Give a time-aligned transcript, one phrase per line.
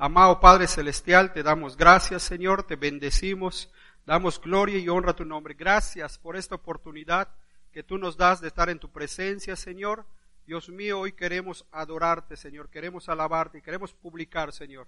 [0.00, 3.68] Amado Padre Celestial, te damos gracias, Señor, te bendecimos,
[4.06, 5.54] damos gloria y honra a tu nombre.
[5.54, 7.34] Gracias por esta oportunidad
[7.72, 10.06] que tú nos das de estar en tu presencia, Señor.
[10.46, 14.86] Dios mío, hoy queremos adorarte, Señor, queremos alabarte y queremos publicar, Señor,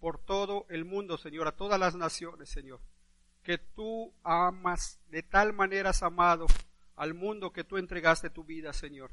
[0.00, 2.80] por todo el mundo, Señor, a todas las naciones, Señor,
[3.42, 6.46] que tú amas, de tal manera has amado
[6.96, 9.10] al mundo que tú entregaste tu vida, Señor.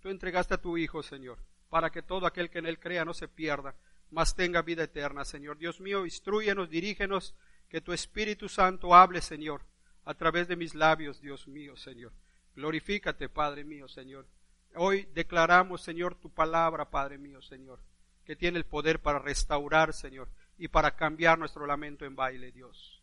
[0.00, 1.38] Tú entregaste a tu Hijo, Señor,
[1.68, 3.76] para que todo aquel que en Él crea no se pierda,
[4.10, 5.58] mas tenga vida eterna, Señor.
[5.58, 7.34] Dios mío, instruyenos, dirígenos,
[7.68, 9.62] que tu Espíritu Santo hable, Señor,
[10.04, 12.12] a través de mis labios, Dios mío, Señor.
[12.56, 14.26] Glorifícate, Padre mío, Señor.
[14.74, 17.80] Hoy declaramos, Señor, tu palabra, Padre mío, Señor,
[18.24, 23.02] que tiene el poder para restaurar, Señor, y para cambiar nuestro lamento en baile, Dios.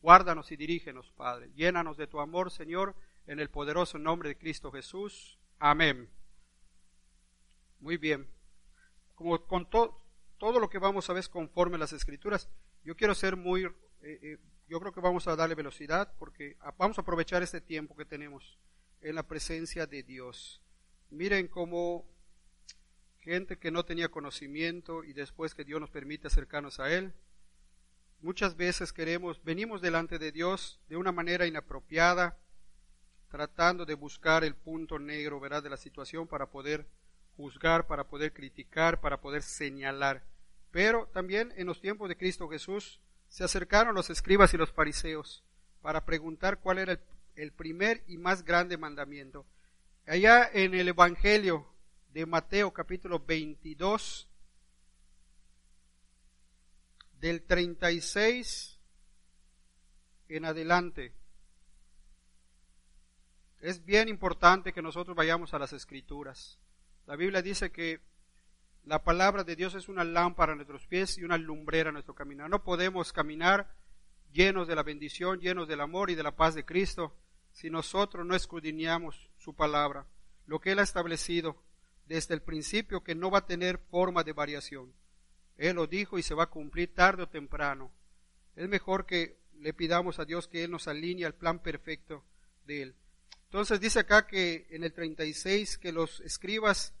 [0.00, 1.52] Guárdanos y dirígenos, Padre.
[1.54, 5.38] Llénanos de tu amor, Señor, en el poderoso nombre de Cristo Jesús.
[5.58, 6.10] Amén.
[7.78, 8.26] Muy bien.
[9.14, 10.01] Como con todo
[10.50, 12.48] lo que vamos a ver conforme a las escrituras,
[12.82, 16.98] yo quiero ser muy, eh, eh, yo creo que vamos a darle velocidad porque vamos
[16.98, 18.58] a aprovechar este tiempo que tenemos
[19.00, 20.60] en la presencia de Dios.
[21.10, 22.08] Miren cómo
[23.20, 27.12] gente que no tenía conocimiento y después que Dios nos permite acercarnos a Él,
[28.20, 32.36] muchas veces queremos, venimos delante de Dios de una manera inapropiada,
[33.28, 36.86] tratando de buscar el punto negro, ¿verdad?, de la situación para poder
[37.36, 40.31] juzgar, para poder criticar, para poder señalar.
[40.72, 45.44] Pero también en los tiempos de Cristo Jesús se acercaron los escribas y los fariseos
[45.82, 46.98] para preguntar cuál era
[47.36, 49.46] el, primer y más grande mandamiento.
[50.06, 51.66] Allá en el Evangelio
[52.12, 54.28] de Mateo capítulo 22,
[57.20, 58.78] del 36
[60.28, 61.12] en adelante.
[63.60, 66.58] Es bien importante que nosotros vayamos a las escrituras.
[67.06, 68.00] La Biblia dice que
[68.84, 72.14] la palabra de Dios es una lámpara a nuestros pies y una lumbrera a nuestro
[72.14, 72.50] caminar.
[72.50, 73.74] No podemos caminar
[74.32, 77.16] llenos de la bendición, llenos del amor y de la paz de Cristo
[77.52, 80.06] si nosotros no escudriñamos su palabra,
[80.46, 81.62] lo que Él ha establecido
[82.06, 84.92] desde el principio que no va a tener forma de variación.
[85.56, 87.92] Él lo dijo y se va a cumplir tarde o temprano.
[88.56, 92.24] Es mejor que le pidamos a Dios que Él nos alinee al plan perfecto
[92.64, 92.96] de Él.
[93.44, 96.94] Entonces dice acá que en el 36 que los escribas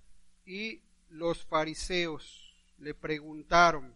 [0.44, 0.82] y
[1.12, 3.94] los fariseos le preguntaron,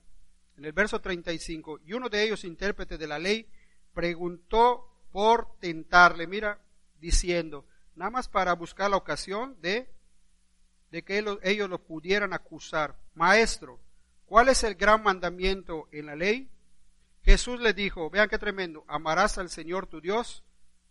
[0.56, 3.48] en el verso 35, y uno de ellos, intérprete de la ley,
[3.92, 6.60] preguntó por tentarle, mira,
[7.00, 9.90] diciendo, nada más para buscar la ocasión de,
[10.90, 12.96] de que ellos lo pudieran acusar.
[13.14, 13.80] Maestro,
[14.24, 16.50] ¿cuál es el gran mandamiento en la ley?
[17.22, 20.44] Jesús le dijo, vean qué tremendo, amarás al Señor tu Dios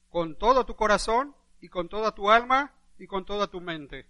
[0.10, 4.06] con todo tu corazón, y con toda tu alma y con toda tu mente.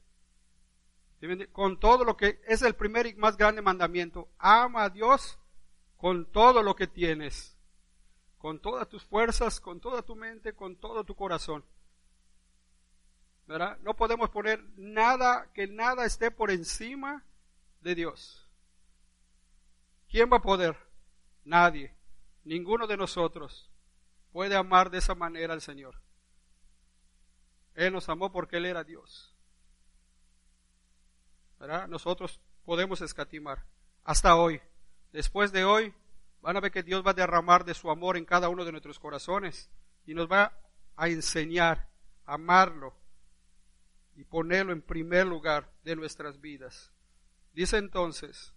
[1.52, 4.30] Con todo lo que es el primer y más grande mandamiento.
[4.38, 5.40] Ama a Dios
[5.98, 7.58] con todo lo que tienes.
[8.38, 11.64] Con todas tus fuerzas, con toda tu mente, con todo tu corazón.
[13.48, 13.78] ¿Verdad?
[13.81, 17.24] No podemos poner nada, que nada esté por encima
[17.82, 18.47] de Dios.
[20.09, 20.76] ¿Quién va a poder?
[21.44, 21.96] Nadie.
[22.44, 23.70] Ninguno de nosotros
[24.32, 26.02] puede amar de esa manera al Señor.
[27.76, 29.34] Él nos amó porque Él era Dios.
[31.87, 33.66] Nosotros podemos escatimar.
[34.03, 34.61] Hasta hoy.
[35.11, 35.93] Después de hoy,
[36.41, 38.72] van a ver que Dios va a derramar de su amor en cada uno de
[38.72, 39.69] nuestros corazones
[40.05, 40.57] y nos va
[40.96, 41.90] a enseñar
[42.25, 42.96] a amarlo
[44.16, 46.91] y ponerlo en primer lugar de nuestras vidas.
[47.53, 48.53] Dice entonces,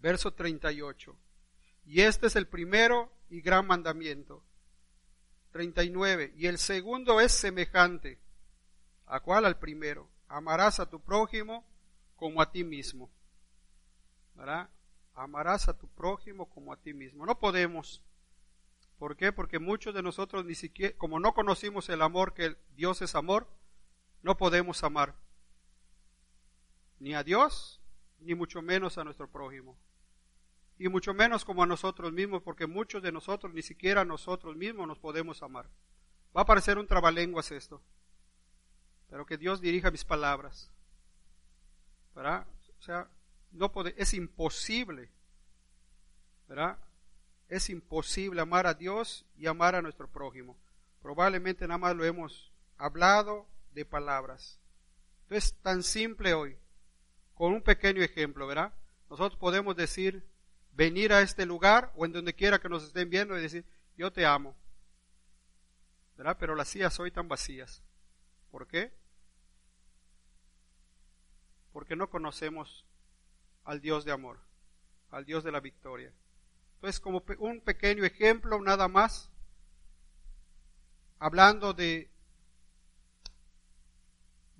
[0.00, 1.16] verso 38,
[1.84, 4.44] y este es el primero y gran mandamiento.
[5.52, 6.34] 39.
[6.36, 8.18] Y el segundo es semejante.
[9.06, 9.46] ¿A cuál?
[9.46, 10.08] Al primero.
[10.28, 11.64] Amarás a tu prójimo
[12.16, 13.10] como a ti mismo.
[14.34, 14.68] ¿Verdad?
[15.18, 17.26] amarás a tu prójimo como a ti mismo.
[17.26, 18.02] No podemos.
[18.98, 19.32] ¿Por qué?
[19.32, 23.48] Porque muchos de nosotros ni siquiera, como no conocimos el amor que Dios es amor,
[24.22, 25.14] no podemos amar
[26.98, 27.80] ni a Dios,
[28.18, 29.76] ni mucho menos a nuestro prójimo.
[30.78, 34.86] Y mucho menos como a nosotros mismos, porque muchos de nosotros, ni siquiera nosotros mismos
[34.86, 35.68] nos podemos amar.
[36.36, 37.80] Va a parecer un trabalenguas esto,
[39.08, 40.70] pero que Dios dirija mis palabras.
[42.14, 42.46] ¿Verdad?
[42.78, 43.08] O sea,
[43.52, 45.10] no puede, es imposible,
[46.48, 46.78] ¿verdad?
[47.48, 50.56] Es imposible amar a Dios y amar a nuestro prójimo.
[51.00, 54.58] Probablemente nada más lo hemos hablado de palabras.
[55.22, 56.56] Entonces, tan simple hoy
[57.34, 58.72] con un pequeño ejemplo, ¿verdad?
[59.08, 60.26] Nosotros podemos decir,
[60.72, 63.64] venir a este lugar o en donde quiera que nos estén viendo y decir,
[63.96, 64.54] yo te amo.
[66.16, 66.36] ¿Verdad?
[66.38, 67.82] Pero las sillas hoy están vacías.
[68.50, 68.92] ¿Por qué?
[71.72, 72.86] Porque no conocemos
[73.64, 74.38] al Dios de amor,
[75.10, 76.12] al Dios de la victoria.
[76.74, 79.30] Entonces, como un pequeño ejemplo, nada más,
[81.18, 82.10] hablando de,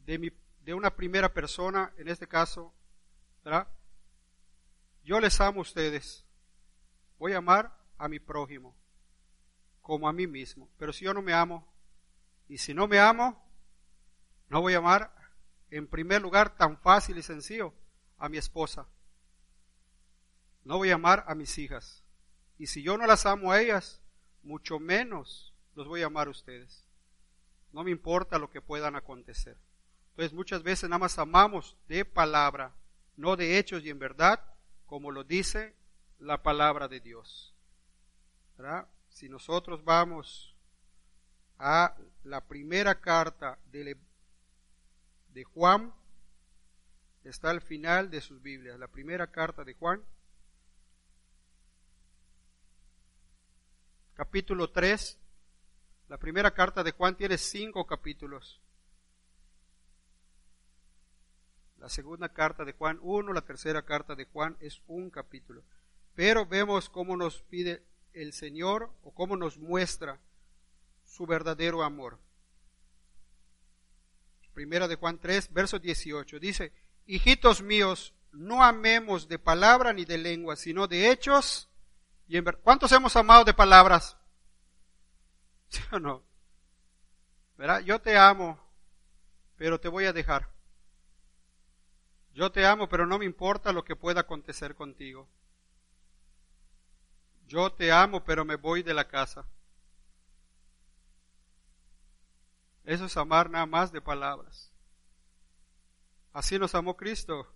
[0.05, 2.75] de una primera persona, en este caso,
[3.45, 3.69] ¿verdad?
[5.05, 6.25] Yo les amo a ustedes.
[7.19, 8.75] Voy a amar a mi prójimo
[9.81, 10.69] como a mí mismo.
[10.77, 11.67] Pero si yo no me amo,
[12.47, 13.43] y si no me amo,
[14.51, 15.15] no voy a amar
[15.70, 17.73] en primer lugar tan fácil y sencillo
[18.19, 18.87] a mi esposa.
[20.65, 22.03] No voy a amar a mis hijas.
[22.59, 24.00] Y si yo no las amo a ellas,
[24.43, 26.85] mucho menos los voy a amar a ustedes.
[27.73, 29.56] No me importa lo que puedan acontecer.
[30.11, 32.75] Entonces muchas veces nada más amamos de palabra,
[33.17, 34.43] no de hechos y en verdad,
[34.87, 35.75] como lo dice
[36.19, 37.55] la palabra de Dios.
[39.11, 40.56] Si nosotros vamos
[41.59, 41.94] a
[42.25, 43.97] la primera carta de,
[45.38, 45.94] de Juan,
[47.23, 50.02] está al final de sus Biblias, la primera carta de Juan,
[54.14, 55.17] capítulo 3,
[56.08, 58.61] la primera carta de Juan tiene cinco capítulos.
[61.76, 65.62] La segunda carta de Juan 1, la tercera carta de Juan es un capítulo.
[66.17, 70.19] Pero vemos cómo nos pide el Señor o cómo nos muestra
[71.05, 72.19] su verdadero amor.
[74.59, 76.41] Primera de Juan 3, verso 18.
[76.41, 76.73] Dice,
[77.07, 81.69] hijitos míos, no amemos de palabra ni de lengua, sino de hechos.
[82.27, 84.17] Y en ¿Cuántos hemos amado de palabras?
[85.69, 86.25] ¿Sí o no?
[87.57, 87.83] ¿Verdad?
[87.83, 88.59] Yo te amo,
[89.55, 90.51] pero te voy a dejar.
[92.35, 95.29] Yo te amo, pero no me importa lo que pueda acontecer contigo.
[97.47, 99.47] Yo te amo, pero me voy de la casa.
[102.88, 104.73] Eso es amar nada más de palabras.
[106.32, 107.46] Así nos amó Cristo.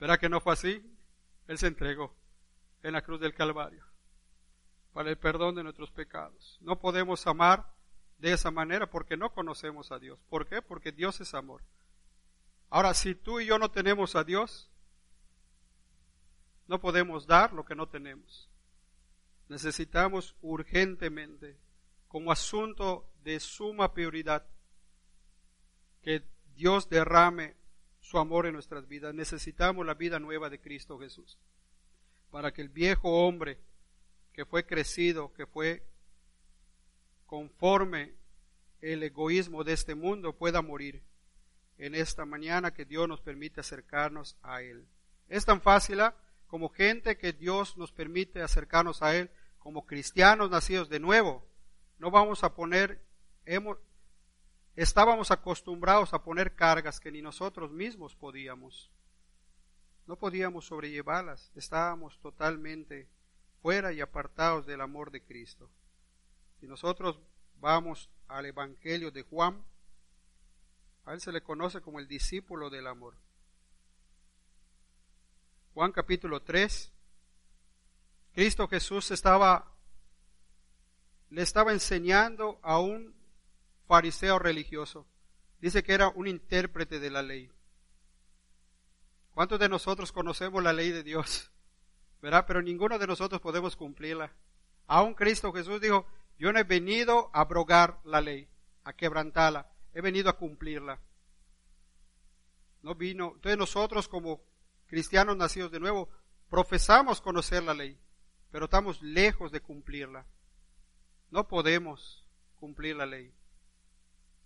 [0.00, 0.82] ¿Verá que no fue así?
[1.46, 2.16] Él se entregó
[2.82, 3.84] en la cruz del Calvario
[4.94, 6.56] para el perdón de nuestros pecados.
[6.62, 7.70] No podemos amar
[8.16, 10.18] de esa manera porque no conocemos a Dios.
[10.30, 10.62] ¿Por qué?
[10.62, 11.62] Porque Dios es amor.
[12.70, 14.70] Ahora, si tú y yo no tenemos a Dios,
[16.66, 18.48] no podemos dar lo que no tenemos.
[19.50, 21.58] Necesitamos urgentemente,
[22.14, 24.46] como asunto de suma prioridad,
[26.00, 26.22] que
[26.54, 27.56] Dios derrame
[27.98, 29.12] su amor en nuestras vidas.
[29.12, 31.36] Necesitamos la vida nueva de Cristo Jesús,
[32.30, 33.58] para que el viejo hombre
[34.32, 35.82] que fue crecido, que fue
[37.26, 38.14] conforme
[38.80, 41.02] el egoísmo de este mundo, pueda morir
[41.78, 44.86] en esta mañana que Dios nos permite acercarnos a Él.
[45.28, 46.14] Es tan fácil ¿ah?
[46.46, 51.44] como gente que Dios nos permite acercarnos a Él, como cristianos nacidos de nuevo.
[51.98, 53.04] No vamos a poner,
[53.44, 53.78] hemos,
[54.76, 58.90] estábamos acostumbrados a poner cargas que ni nosotros mismos podíamos.
[60.06, 63.08] No podíamos sobrellevarlas, estábamos totalmente
[63.62, 65.70] fuera y apartados del amor de Cristo.
[66.60, 67.18] Si nosotros
[67.60, 69.64] vamos al Evangelio de Juan,
[71.06, 73.14] a él se le conoce como el discípulo del amor.
[75.74, 76.92] Juan capítulo 3.
[78.32, 79.73] Cristo Jesús estaba
[81.34, 83.14] le estaba enseñando a un
[83.86, 85.06] fariseo religioso.
[85.60, 87.50] Dice que era un intérprete de la ley.
[89.32, 91.50] ¿Cuántos de nosotros conocemos la ley de Dios?
[92.22, 92.44] ¿Verdad?
[92.46, 94.32] Pero ninguno de nosotros podemos cumplirla.
[94.86, 96.06] Aún Cristo Jesús dijo,
[96.38, 98.48] yo no he venido a abrogar la ley,
[98.84, 100.98] a quebrantarla he venido a cumplirla.
[102.82, 103.32] No vino.
[103.36, 104.42] Entonces nosotros como
[104.86, 106.08] cristianos nacidos de nuevo
[106.50, 107.98] profesamos conocer la ley,
[108.50, 110.26] pero estamos lejos de cumplirla.
[111.34, 112.24] No podemos
[112.60, 113.34] cumplir la ley.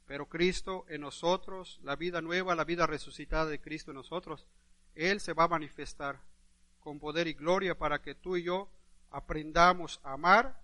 [0.06, 4.46] Pero Cristo en nosotros, la vida nueva, la vida resucitada de Cristo en nosotros,
[4.94, 6.18] Él se va a manifestar
[6.80, 8.70] con poder y gloria para que tú y yo
[9.10, 10.62] aprendamos a amar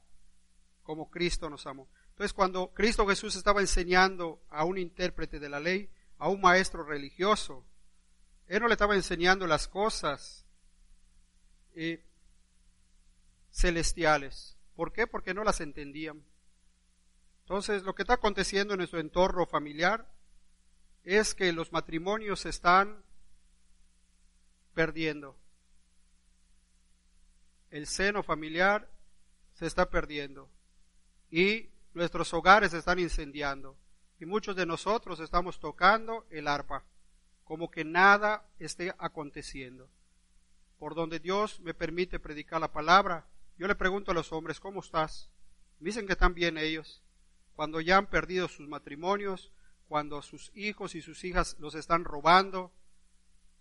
[0.83, 1.89] como Cristo nos amó.
[2.13, 6.85] Entonces, cuando Cristo Jesús estaba enseñando a un intérprete de la ley, a un maestro
[6.85, 7.67] religioso,
[8.47, 10.47] Él no le estaba enseñando las cosas
[11.75, 12.03] eh,
[13.51, 14.57] celestiales.
[14.75, 15.07] ¿Por qué?
[15.07, 16.25] Porque no las entendían.
[17.41, 20.11] Entonces, lo que está aconteciendo en nuestro entorno familiar
[21.03, 23.05] es que los matrimonios se están
[24.73, 25.37] perdiendo.
[27.71, 28.91] El seno familiar
[29.53, 30.49] se está perdiendo.
[31.31, 33.77] Y nuestros hogares se están incendiando
[34.19, 36.85] y muchos de nosotros estamos tocando el arpa,
[37.45, 39.89] como que nada esté aconteciendo.
[40.79, 43.27] Por donde Dios me permite predicar la palabra,
[43.59, 45.31] yo le pregunto a los hombres, ¿cómo estás?
[45.81, 47.03] dicen que están bien ellos.
[47.57, 49.53] Cuando ya han perdido sus matrimonios,
[49.89, 52.73] cuando sus hijos y sus hijas los están robando,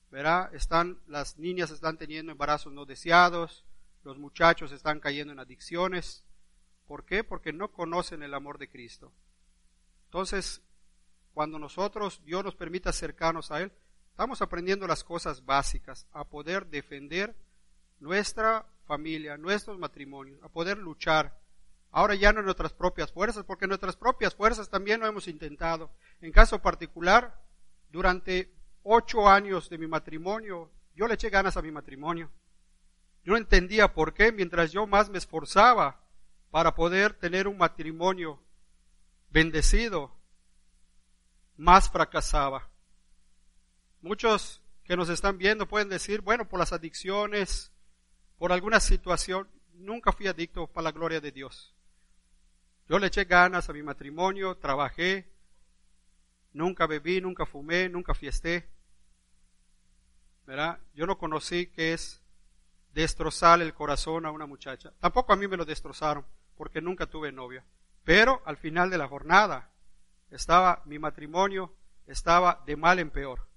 [0.09, 3.65] verá, están, las niñas están teniendo embarazos no deseados,
[4.03, 6.23] los muchachos están cayendo en adicciones,
[6.88, 7.23] ¿Por qué?
[7.23, 9.12] Porque no conocen el amor de Cristo.
[10.05, 10.62] Entonces,
[11.33, 13.71] cuando nosotros, Dios nos permite acercarnos a Él,
[14.12, 17.35] estamos aprendiendo las cosas básicas, a poder defender
[18.00, 21.40] nuestra familia, nuestros matrimonios, a poder luchar.
[21.92, 25.92] Ahora ya no en nuestras propias fuerzas, porque nuestras propias fuerzas también lo hemos intentado.
[26.22, 27.40] En caso particular,
[27.90, 32.32] durante ocho años de mi matrimonio, yo le eché ganas a mi matrimonio.
[33.24, 36.02] Yo no entendía por qué, mientras yo más me esforzaba,
[36.52, 38.40] para poder tener un matrimonio
[39.30, 40.16] bendecido,
[41.58, 42.70] más fracasaba.
[44.02, 47.73] Muchos que nos están viendo pueden decir, bueno, por las adicciones,
[48.38, 51.74] por alguna situación, nunca fui adicto para la gloria de Dios.
[52.88, 55.32] Yo le eché ganas a mi matrimonio, trabajé,
[56.52, 58.70] nunca bebí, nunca fumé, nunca fiesté.
[60.46, 60.80] ¿Verdad?
[60.94, 62.22] Yo no conocí qué es
[62.94, 64.92] destrozar el corazón a una muchacha.
[65.00, 66.25] Tampoco a mí me lo destrozaron
[66.58, 67.63] porque nunca tuve novia.
[68.04, 69.72] Pero al final de la jornada
[70.30, 71.74] estaba mi matrimonio
[72.08, 73.48] estaba de mal en peor.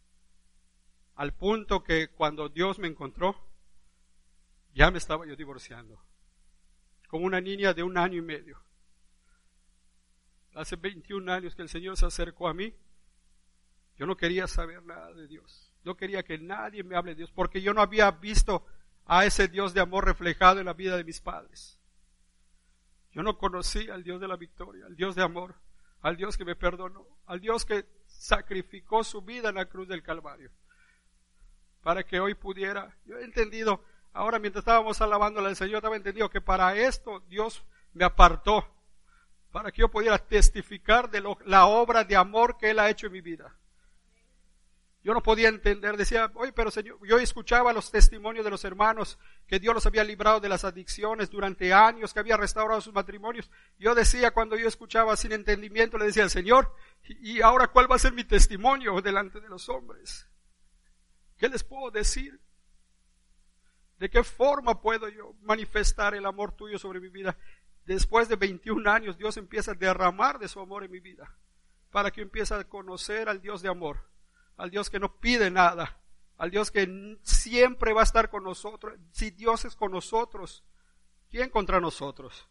[1.14, 3.36] Al punto que cuando Dios me encontró,
[4.76, 5.98] ya me estaba yo divorciando.
[7.08, 8.62] Como una niña de un año y medio.
[10.54, 12.74] Hace 21 años que el Señor se acercó a mí.
[13.96, 15.72] Yo no quería saber nada de Dios.
[15.82, 18.66] No quería que nadie me hable de Dios porque yo no había visto
[19.06, 21.80] a ese Dios de amor reflejado en la vida de mis padres.
[23.12, 25.54] Yo no conocí al Dios de la victoria, al Dios de amor,
[26.02, 30.02] al Dios que me perdonó, al Dios que sacrificó su vida en la cruz del
[30.02, 30.50] Calvario,
[31.82, 33.82] para que hoy pudiera, yo he entendido,
[34.16, 38.66] ahora mientras estábamos alabando al Señor, estaba entendido que para esto Dios me apartó,
[39.52, 43.12] para que yo pudiera testificar de la obra de amor que Él ha hecho en
[43.12, 43.54] mi vida.
[45.04, 49.20] Yo no podía entender, decía, oye, pero Señor, yo escuchaba los testimonios de los hermanos
[49.46, 53.48] que Dios los había librado de las adicciones durante años, que había restaurado sus matrimonios.
[53.78, 57.94] Yo decía, cuando yo escuchaba sin entendimiento, le decía al Señor, ¿y ahora cuál va
[57.94, 60.26] a ser mi testimonio delante de los hombres?
[61.36, 62.40] ¿Qué les puedo decir?
[63.98, 67.36] ¿De qué forma puedo yo manifestar el amor tuyo sobre mi vida?
[67.84, 71.36] Después de 21 años, Dios empieza a derramar de su amor en mi vida,
[71.90, 73.98] para que empiece a conocer al Dios de amor
[74.56, 76.00] al Dios que no pide nada,
[76.38, 78.98] al Dios que siempre va a estar con nosotros.
[79.12, 80.64] Si Dios es con nosotros,
[81.30, 82.48] ¿quién contra nosotros?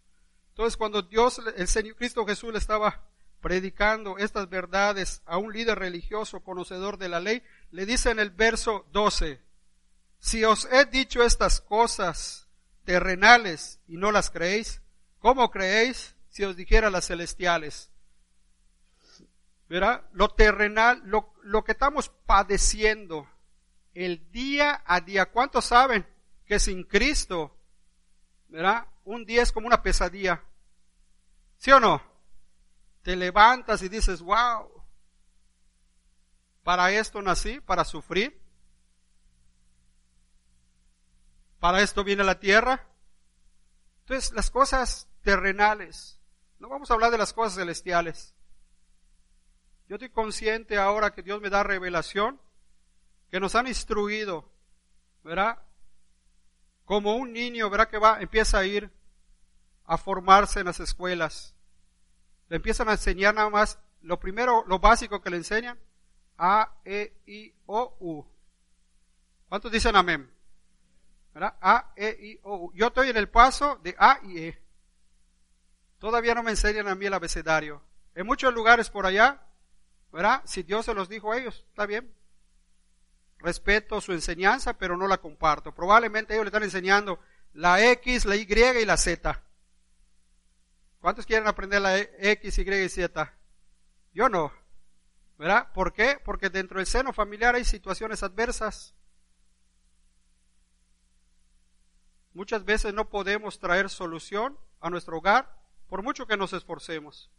[0.50, 3.08] Entonces cuando Dios, el Señor Cristo Jesús le estaba
[3.42, 8.32] predicando estas verdades a un líder religioso conocedor de la ley, le dice en el
[8.32, 9.42] verso 12,
[10.26, 12.48] si os he dicho estas cosas
[12.84, 14.82] terrenales y no las creéis,
[15.20, 17.92] ¿cómo creéis si os dijera las celestiales?
[19.70, 20.04] ¿verdad?
[20.14, 23.30] Lo terrenal, lo, lo que estamos padeciendo
[23.94, 25.28] el día a día.
[25.28, 26.08] ¿Cuántos saben
[26.48, 27.56] que sin Cristo,
[28.48, 28.88] ¿verdad?
[29.04, 30.44] Un día es como una pesadilla.
[31.58, 32.02] ¿Sí o no?
[33.04, 34.72] Te levantas y dices, wow,
[36.64, 38.44] para esto nací, para sufrir.
[41.66, 42.86] Para esto viene la tierra.
[44.02, 46.20] Entonces, las cosas terrenales,
[46.60, 48.36] no vamos a hablar de las cosas celestiales.
[49.90, 52.40] Yo estoy consciente ahora que Dios me da revelación,
[53.32, 54.48] que nos han instruido,
[55.24, 55.58] ¿verdad?
[56.84, 57.90] Como un niño, ¿verdad?
[57.90, 58.92] Que va, empieza a ir
[59.86, 61.56] a formarse en las escuelas.
[62.48, 65.80] Le empiezan a enseñar nada más, lo primero, lo básico que le enseñan,
[66.38, 68.24] A, E, I, O, U.
[69.50, 70.35] ¿Cuántos dicen amén?
[71.36, 72.72] A, E, I, O.
[72.74, 74.62] Yo estoy en el paso de A y E.
[76.00, 77.82] Todavía no me enseñan a mí el abecedario.
[78.14, 79.46] En muchos lugares por allá
[80.16, 80.44] ¿verdad?
[80.46, 82.10] Si Dios se los dijo a ellos, está bien.
[83.40, 85.76] respeto su enseñanza, pero no la comparto.
[85.76, 87.20] Probablemente ellos le están enseñando
[87.52, 89.44] la X, la Y y la Z.
[91.02, 93.34] ¿Cuántos quieren aprender la X, Y y Z?
[94.14, 94.54] Yo no.
[95.38, 95.74] ¿Verdad?
[95.74, 96.18] ¿Por qué?
[96.24, 98.96] Porque dentro del seno familiar hay situaciones adversas.
[102.36, 107.32] Muchas veces no podemos traer solución a nuestro hogar por mucho que nos esforcemos.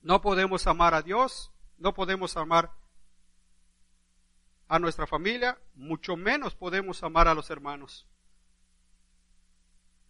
[0.00, 2.72] No podemos amar a Dios, no podemos amar
[4.68, 8.08] a nuestra familia, mucho menos podemos amar a los hermanos.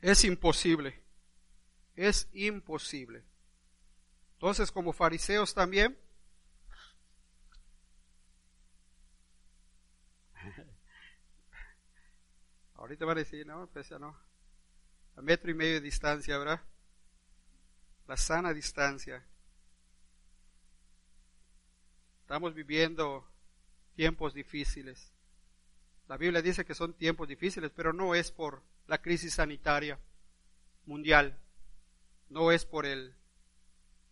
[0.01, 1.03] Es imposible,
[1.97, 3.25] es imposible.
[4.35, 5.99] Entonces, como fariseos también,
[12.89, 14.17] ahorita van a decir, no, pues ya no,
[15.15, 16.63] a metro y medio de distancia, ¿verdad?
[18.07, 19.23] La sana distancia.
[22.23, 23.29] Estamos viviendo
[23.95, 25.13] tiempos difíciles.
[26.09, 29.99] La Biblia dice que son tiempos difíciles, pero no es por la crisis sanitaria
[30.87, 31.39] mundial,
[32.31, 33.15] no es por el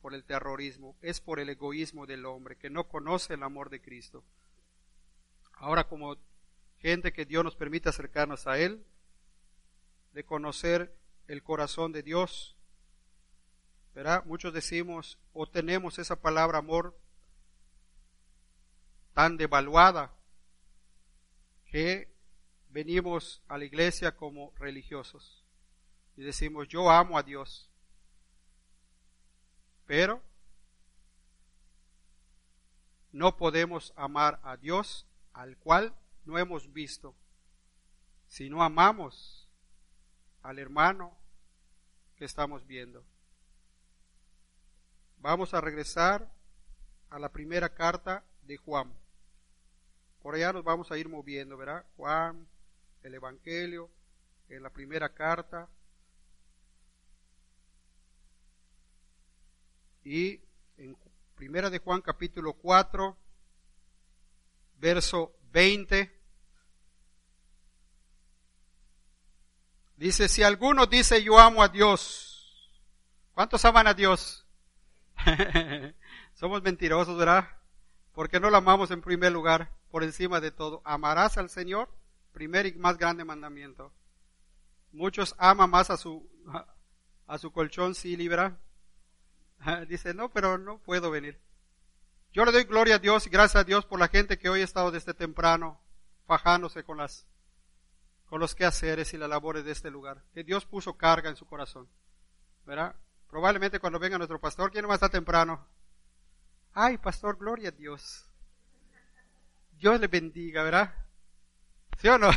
[0.03, 3.81] por el terrorismo, es por el egoísmo del hombre que no conoce el amor de
[3.81, 4.23] Cristo.
[5.55, 6.19] Ahora como
[6.79, 8.85] gente que Dios nos permite acercarnos a él,
[10.13, 10.97] de conocer
[11.29, 12.57] el corazón de Dios,
[13.95, 14.25] ¿verdad?
[14.25, 16.99] Muchos decimos o tenemos esa palabra amor
[19.15, 20.13] tan devaluada
[21.67, 22.15] que
[22.69, 25.43] venimos a la iglesia como religiosos
[26.17, 27.69] y decimos, yo amo a Dios.
[29.87, 30.23] Pero
[33.13, 35.95] no podemos amar a Dios al cual
[36.27, 37.15] no hemos visto.
[38.29, 39.49] Si no amamos
[40.43, 41.17] al hermano
[42.17, 43.05] que estamos viendo.
[45.19, 46.33] Vamos a regresar
[47.11, 48.93] a la primera carta de Juan.
[50.23, 51.85] Por allá nos vamos a ir moviendo, ¿verdad?
[51.97, 52.49] Juan,
[53.03, 53.91] el Evangelio,
[54.49, 55.69] en la primera carta.
[60.05, 60.41] Y
[60.77, 60.97] en
[61.35, 63.17] primera de Juan capítulo 4,
[64.79, 66.16] verso 20.
[69.97, 72.83] Dice, si alguno dice yo amo a Dios,
[73.33, 74.47] ¿cuántos aman a Dios?
[76.35, 77.49] Somos mentirosos, ¿verdad?
[78.13, 80.83] Porque no lo amamos en primer lugar por encima de todo.
[80.85, 81.89] Amarás al Señor,
[82.33, 83.93] primer y más grande mandamiento.
[84.93, 86.29] Muchos aman más a su,
[87.27, 88.59] a su colchón, sí, libra.
[89.89, 91.41] Dice, no, pero no puedo venir.
[92.35, 94.61] Yo le doy gloria a Dios y gracias a Dios por la gente que hoy
[94.61, 95.81] ha estado desde temprano
[96.27, 97.27] fajándose con las,
[98.29, 100.23] con los quehaceres y las labores de este lugar.
[100.35, 101.89] Que Dios puso carga en su corazón.
[102.65, 102.95] ¿Verdad?
[103.29, 105.67] Probablemente cuando venga nuestro pastor, ¿quién va a estar temprano?
[106.75, 108.29] Ay, pastor, gloria a Dios.
[109.79, 110.95] Dios le bendiga, ¿verdad?
[111.99, 112.31] ¿Sí o no?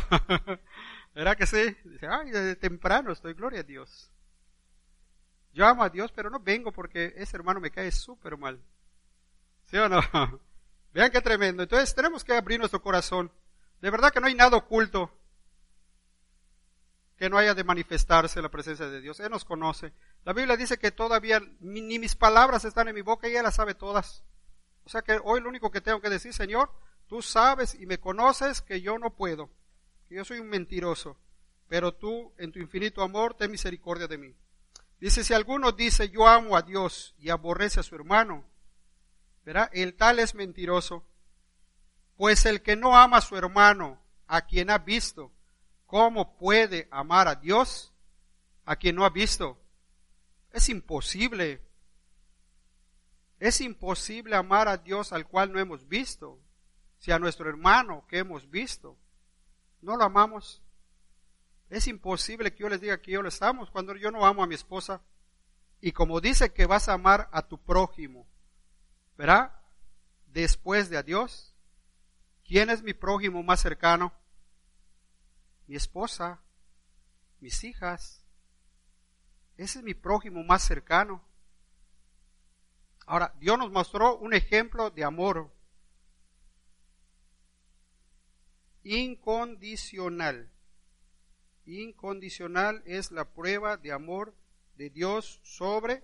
[1.14, 1.76] ¿Verdad que sí?
[1.84, 4.10] Dice, ay, desde temprano estoy, gloria a Dios.
[5.52, 8.62] Yo amo a Dios, pero no vengo porque ese hermano me cae súper mal.
[9.66, 10.00] ¿Sí o no?
[10.92, 11.62] Vean qué tremendo.
[11.62, 13.30] Entonces tenemos que abrir nuestro corazón.
[13.80, 15.10] De verdad que no hay nada oculto
[17.20, 19.20] que no haya de manifestarse la presencia de Dios.
[19.20, 19.92] Él nos conoce.
[20.24, 23.54] La Biblia dice que todavía ni mis palabras están en mi boca y Él las
[23.54, 24.24] sabe todas.
[24.82, 26.72] O sea que hoy lo único que tengo que decir, Señor,
[27.10, 29.50] Tú sabes y me conoces que yo no puedo,
[30.08, 31.18] que yo soy un mentiroso,
[31.66, 34.36] pero tú en tu infinito amor ten misericordia de mí.
[35.00, 38.44] Dice, si alguno dice yo amo a Dios y aborrece a su hermano,
[39.44, 41.04] verá, el tal es mentiroso,
[42.16, 45.32] pues el que no ama a su hermano, a quien ha visto,
[45.90, 47.92] ¿cómo puede amar a Dios
[48.64, 49.60] a quien no ha visto?
[50.52, 51.60] Es imposible.
[53.40, 56.38] Es imposible amar a Dios al cual no hemos visto
[57.00, 58.96] si a nuestro hermano que hemos visto
[59.82, 60.62] no lo amamos,
[61.70, 64.46] es imposible que yo les diga que yo lo estamos cuando yo no amo a
[64.46, 65.00] mi esposa.
[65.80, 68.28] Y como dice que vas a amar a tu prójimo,
[69.16, 69.52] ¿verdad?
[70.26, 71.54] Después de a Dios,
[72.44, 74.12] ¿quién es mi prójimo más cercano?
[75.70, 76.40] Mi esposa,
[77.38, 78.24] mis hijas.
[79.56, 81.22] Ese es mi prójimo más cercano.
[83.06, 85.48] Ahora, Dios nos mostró un ejemplo de amor
[88.82, 90.50] incondicional.
[91.66, 94.34] Incondicional es la prueba de amor
[94.74, 96.02] de Dios sobre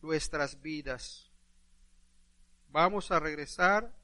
[0.00, 1.30] nuestras vidas.
[2.70, 3.94] Vamos a regresar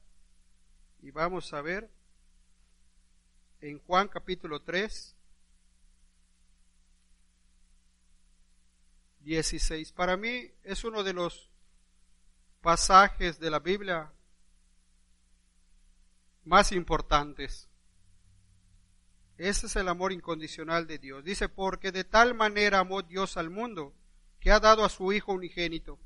[1.01, 1.98] y vamos a ver
[3.61, 5.15] en Juan capítulo 3,
[9.21, 9.91] 16.
[9.91, 11.49] Para mí es uno de los
[12.61, 14.11] pasajes de la Biblia
[16.45, 17.67] más importantes.
[19.37, 21.23] Ese es el amor incondicional de Dios.
[21.23, 23.93] Dice, porque de tal manera amó Dios al mundo,
[24.39, 25.99] que ha dado a su Hijo unigénito,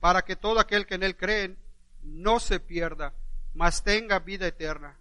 [0.00, 1.56] para que todo aquel que en él cree
[2.02, 3.14] no se pierda,
[3.54, 4.98] mas tenga vida eterna.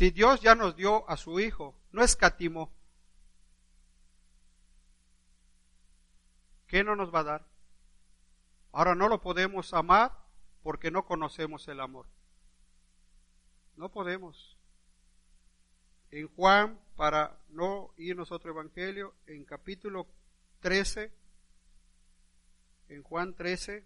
[0.00, 2.72] Si Dios ya nos dio a su Hijo, no escatimó.
[6.66, 7.46] ¿Qué no nos va a dar?
[8.72, 10.16] Ahora no lo podemos amar
[10.62, 12.06] porque no conocemos el amor.
[13.76, 14.56] No podemos.
[16.10, 20.06] En Juan, para no irnos a otro evangelio, en capítulo
[20.60, 21.12] 13,
[22.88, 23.84] en Juan 13,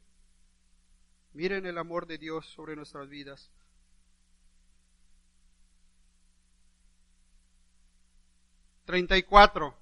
[1.33, 3.50] miren el amor de Dios sobre nuestras vidas.
[8.85, 9.75] Treinta y cuatro.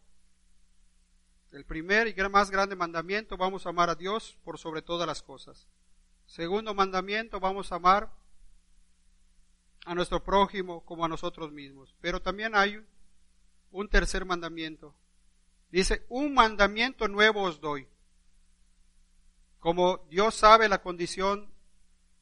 [1.50, 5.22] El primer y más grande mandamiento, vamos a amar a Dios por sobre todas las
[5.22, 5.68] cosas.
[6.24, 8.10] Segundo mandamiento, vamos a amar
[9.84, 11.94] a nuestro prójimo como a nosotros mismos.
[12.00, 12.82] Pero también hay
[13.70, 14.94] un tercer mandamiento.
[15.70, 17.88] Dice, un mandamiento nuevo os doy.
[19.58, 21.52] Como Dios sabe la condición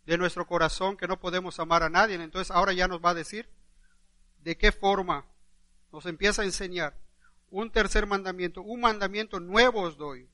[0.07, 3.15] de nuestro corazón que no podemos amar a nadie, entonces ahora ya nos va a
[3.15, 3.49] decir
[4.39, 5.27] de qué forma
[5.93, 6.97] nos empieza a enseñar
[7.51, 10.29] un tercer mandamiento, un mandamiento nuevo os doy,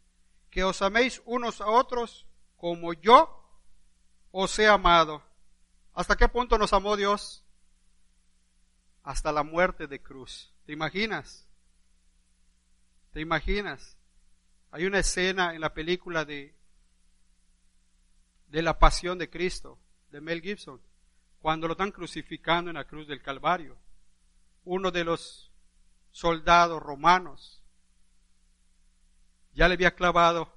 [0.51, 3.43] que os améis unos a otros como yo
[4.31, 5.23] os he amado.
[5.95, 7.43] ¿Hasta qué punto nos amó Dios?
[9.03, 10.53] Hasta la muerte de cruz.
[10.67, 11.47] ¿Te imaginas?
[13.13, 13.97] ¿Te imaginas?
[14.71, 16.55] Hay una escena en la película de,
[18.49, 19.79] de la pasión de Cristo,
[20.11, 20.83] de Mel Gibson,
[21.41, 23.79] cuando lo están crucificando en la cruz del Calvario.
[24.65, 25.46] Uno de los
[26.17, 27.63] soldados romanos.
[29.53, 30.51] Ya le había clavado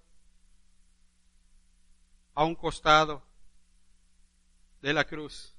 [2.33, 3.21] a un costado
[4.81, 5.53] de la cruz.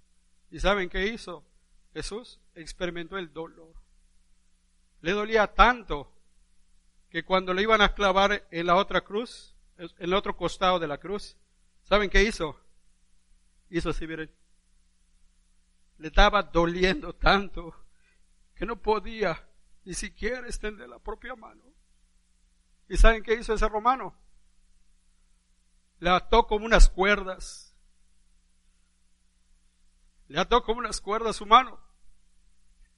[0.50, 1.44] ¿Y saben qué hizo?
[1.92, 3.74] Jesús experimentó el dolor.
[5.02, 6.10] Le dolía tanto
[7.10, 10.88] que cuando le iban a clavar en la otra cruz, en el otro costado de
[10.88, 11.36] la cruz,
[11.82, 12.58] ¿saben qué hizo?
[13.68, 14.34] Hizo así, miren.
[15.98, 17.74] Le estaba doliendo tanto
[18.54, 19.46] que no podía
[19.90, 21.64] ni siquiera extender la propia mano.
[22.88, 24.16] ¿Y saben qué hizo ese romano?
[25.98, 27.76] Le ató como unas cuerdas.
[30.28, 31.80] Le ató como unas cuerdas su mano.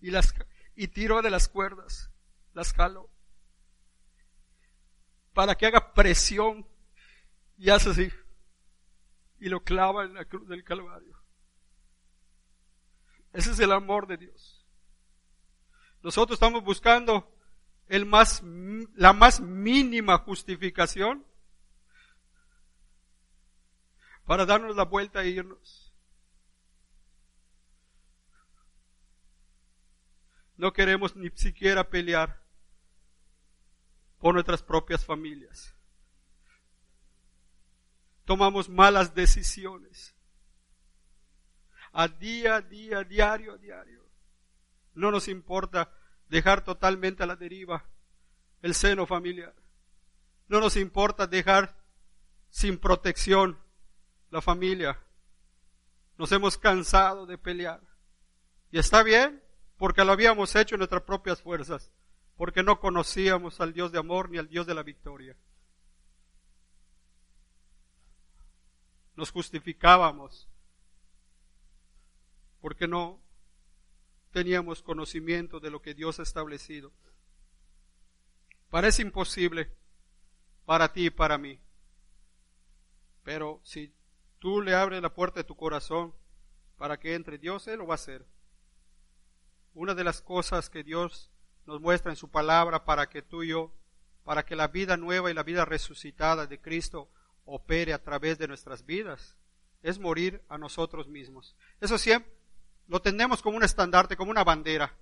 [0.03, 0.35] Y, las,
[0.77, 2.11] y tiró de las cuerdas.
[2.53, 3.09] Las jaló.
[5.33, 6.69] Para que haga presión.
[7.57, 8.13] Y hace así.
[9.39, 11.19] Y lo clava en la cruz del Calvario.
[13.33, 14.62] Ese es el amor de Dios.
[16.03, 17.33] Nosotros estamos buscando
[17.89, 18.43] el más,
[18.95, 21.25] la más mínima justificación
[24.25, 25.93] para darnos la vuelta e irnos.
[30.57, 32.43] No queremos ni siquiera pelear
[34.19, 35.75] por nuestras propias familias.
[38.25, 40.15] Tomamos malas decisiones.
[41.93, 44.02] A día, a día, diario, a diario.
[44.95, 45.91] No nos importa
[46.29, 47.85] dejar totalmente a la deriva
[48.63, 49.55] el seno familiar.
[50.49, 51.77] No nos importa dejar
[52.51, 53.59] sin protección
[54.31, 54.99] la familia.
[56.17, 57.81] Nos hemos cansado de pelear.
[58.71, 59.43] Y está bien,
[59.77, 61.91] porque lo habíamos hecho en nuestras propias fuerzas,
[62.37, 65.37] porque no conocíamos al Dios de amor ni al Dios de la victoria.
[69.17, 70.49] Nos justificábamos,
[72.61, 73.21] porque no
[74.33, 76.93] teníamos conocimiento de lo que Dios ha establecido.
[78.71, 79.71] Parece imposible
[80.65, 81.61] para ti y para mí.
[83.23, 83.93] Pero si
[84.39, 86.15] tú le abres la puerta de tu corazón
[86.77, 88.27] para que entre Dios, Él lo va a hacer.
[89.75, 91.31] Una de las cosas que Dios
[91.67, 93.73] nos muestra en su palabra para que tú y yo,
[94.25, 97.09] para que la vida nueva y la vida resucitada de Cristo
[97.45, 99.37] opere a través de nuestras vidas,
[99.83, 101.57] es morir a nosotros mismos.
[101.81, 102.33] Eso siempre,
[102.93, 104.95] lo tenemos como un estandarte, como una bandera.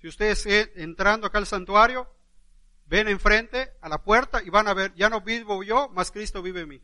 [0.00, 2.12] Si ustedes eh, entrando acá al santuario,
[2.86, 6.42] ven enfrente a la puerta y van a ver, ya no vivo yo, más Cristo
[6.42, 6.82] vive en mí.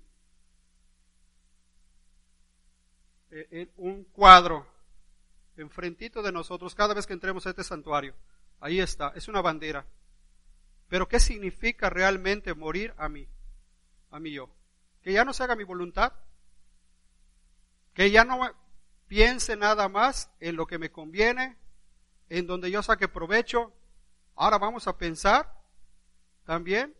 [3.32, 4.64] Eh, un cuadro
[5.56, 8.14] enfrentito de nosotros cada vez que entremos a este santuario.
[8.60, 9.84] Ahí está, es una bandera.
[10.86, 13.26] Pero ¿qué significa realmente morir a mí?
[14.12, 14.54] A mí yo.
[15.02, 16.12] Que ya no se haga mi voluntad.
[17.92, 18.38] Que ya no
[19.10, 21.56] piense nada más en lo que me conviene,
[22.28, 23.72] en donde yo saque provecho.
[24.36, 25.52] Ahora vamos a pensar
[26.44, 26.94] también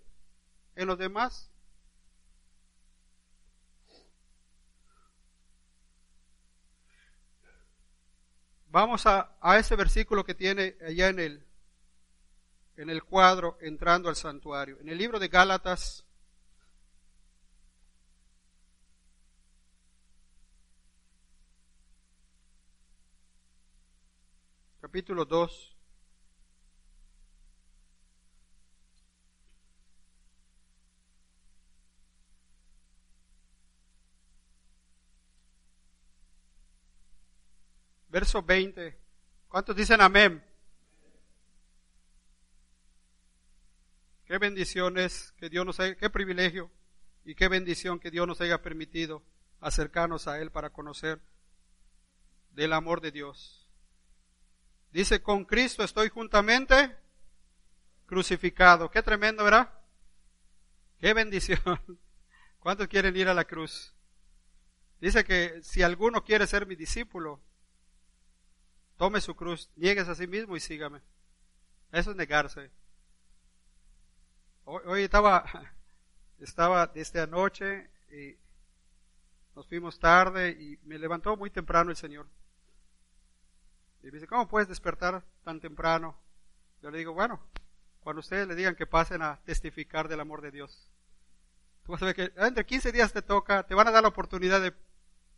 [0.75, 1.53] en los demás.
[8.67, 11.47] Vamos a, a ese versículo que tiene allá en el,
[12.77, 14.81] en el cuadro entrando al santuario.
[14.81, 16.05] En el libro de Gálatas,
[24.91, 25.77] capítulo 2.
[38.09, 38.99] Verso 20.
[39.47, 40.43] ¿Cuántos dicen amén?
[44.25, 46.69] Qué bendiciones que Dios nos haya, qué privilegio
[47.25, 49.23] y qué bendición que Dios nos haya permitido
[49.61, 51.21] acercarnos a Él para conocer
[52.51, 53.60] del amor de Dios.
[54.93, 56.97] Dice, con Cristo estoy juntamente
[58.07, 58.91] crucificado.
[58.91, 59.73] Qué tremendo, ¿verdad?
[60.99, 61.61] Qué bendición.
[62.59, 63.95] ¿Cuántos quieren ir a la cruz?
[65.01, 67.41] Dice que si alguno quiere ser mi discípulo,
[68.97, 71.01] tome su cruz, niegues a sí mismo y sígame.
[71.93, 72.71] Eso es negarse.
[74.65, 75.45] Hoy, estaba,
[76.39, 78.37] estaba desde anoche y
[79.57, 82.27] nos fuimos tarde y me levantó muy temprano el Señor.
[84.03, 86.17] Y me dice, ¿cómo puedes despertar tan temprano?
[86.83, 87.41] Yo le digo, bueno,
[88.01, 90.89] cuando ustedes le digan que pasen a testificar del amor de Dios.
[91.85, 94.09] Tú vas a ver que entre 15 días te toca, te van a dar la
[94.09, 94.75] oportunidad de,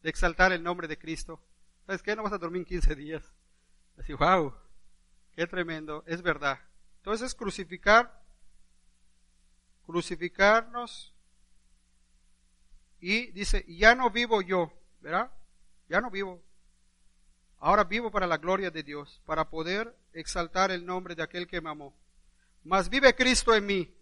[0.04, 1.40] exaltar el nombre de Cristo.
[1.86, 2.16] ¿Sabes qué?
[2.16, 3.32] No vas a dormir 15 días.
[3.98, 4.54] Así, wow,
[5.32, 6.58] qué tremendo, es verdad.
[6.98, 8.22] Entonces, crucificar,
[9.86, 11.14] crucificarnos
[13.00, 15.30] y dice, ya no vivo yo, ¿verdad?
[15.88, 16.40] Ya no vivo,
[17.64, 21.60] Ahora vivo para la gloria de Dios, para poder exaltar el nombre de aquel que
[21.60, 21.94] me amó.
[22.64, 23.94] Mas vive Cristo en mí,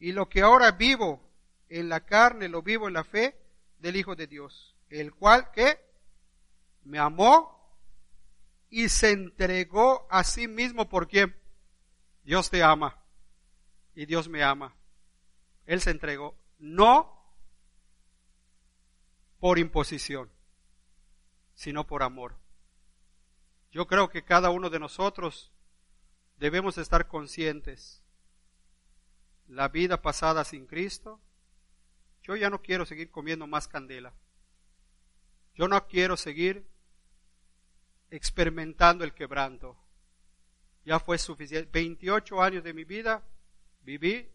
[0.00, 1.22] y lo que ahora vivo
[1.68, 3.40] en la carne, lo vivo en la fe
[3.78, 5.78] del Hijo de Dios, el cual que
[6.82, 7.72] me amó
[8.68, 11.36] y se entregó a sí mismo por quien
[12.24, 12.98] Dios te ama
[13.94, 14.74] y Dios me ama.
[15.66, 17.32] Él se entregó, no
[19.38, 20.28] por imposición,
[21.54, 22.34] sino por amor.
[23.70, 25.52] Yo creo que cada uno de nosotros
[26.38, 28.02] debemos estar conscientes.
[29.46, 31.20] La vida pasada sin Cristo,
[32.22, 34.12] yo ya no quiero seguir comiendo más candela.
[35.54, 36.66] Yo no quiero seguir
[38.10, 39.76] experimentando el quebranto.
[40.84, 41.68] Ya fue suficiente.
[41.72, 43.22] 28 años de mi vida
[43.82, 44.28] viví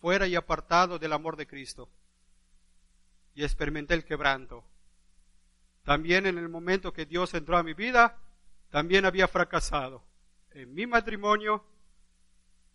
[0.00, 1.90] fuera y apartado del amor de Cristo.
[3.34, 4.64] Y experimenté el quebranto.
[5.84, 8.18] También en el momento que Dios entró a mi vida,
[8.70, 10.04] también había fracasado
[10.50, 11.64] en mi matrimonio,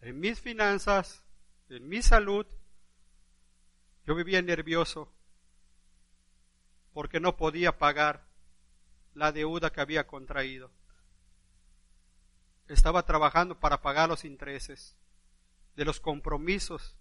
[0.02, 1.24] en mis finanzas,
[1.70, 2.46] en mi salud.
[4.06, 5.14] Yo vivía nervioso
[6.94, 8.28] porque no podía pagar
[9.14, 10.72] la deuda que había contraído.
[12.68, 14.96] Estaba trabajando para pagar los intereses
[15.76, 16.96] de los compromisos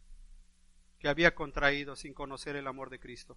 [0.98, 3.37] que había contraído sin conocer el amor de Cristo.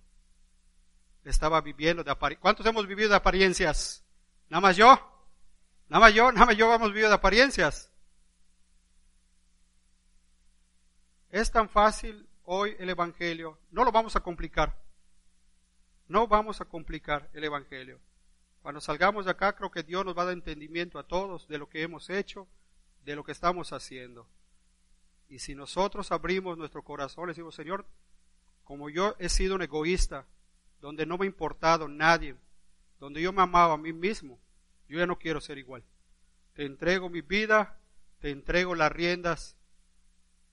[1.23, 2.41] Estaba viviendo de apariencias.
[2.41, 4.05] ¿Cuántos hemos vivido de apariencias?
[4.49, 5.14] ¿Nada más yo?
[5.95, 7.89] Nada más yo, nada más yo hemos vivido de apariencias.
[11.29, 13.57] Es tan fácil hoy el Evangelio.
[13.71, 14.77] No lo vamos a complicar.
[16.09, 18.01] No vamos a complicar el Evangelio.
[18.61, 21.59] Cuando salgamos de acá, creo que Dios nos va a dar entendimiento a todos de
[21.59, 22.45] lo que hemos hecho,
[23.05, 24.27] de lo que estamos haciendo.
[25.29, 27.85] Y si nosotros abrimos nuestro corazón, le decimos, Señor,
[28.65, 30.25] como yo he sido un egoísta,
[30.81, 32.35] donde no me ha importado nadie,
[32.99, 34.37] donde yo me amaba a mí mismo,
[34.87, 35.83] yo ya no quiero ser igual.
[36.53, 37.79] Te entrego mi vida,
[38.19, 39.57] te entrego las riendas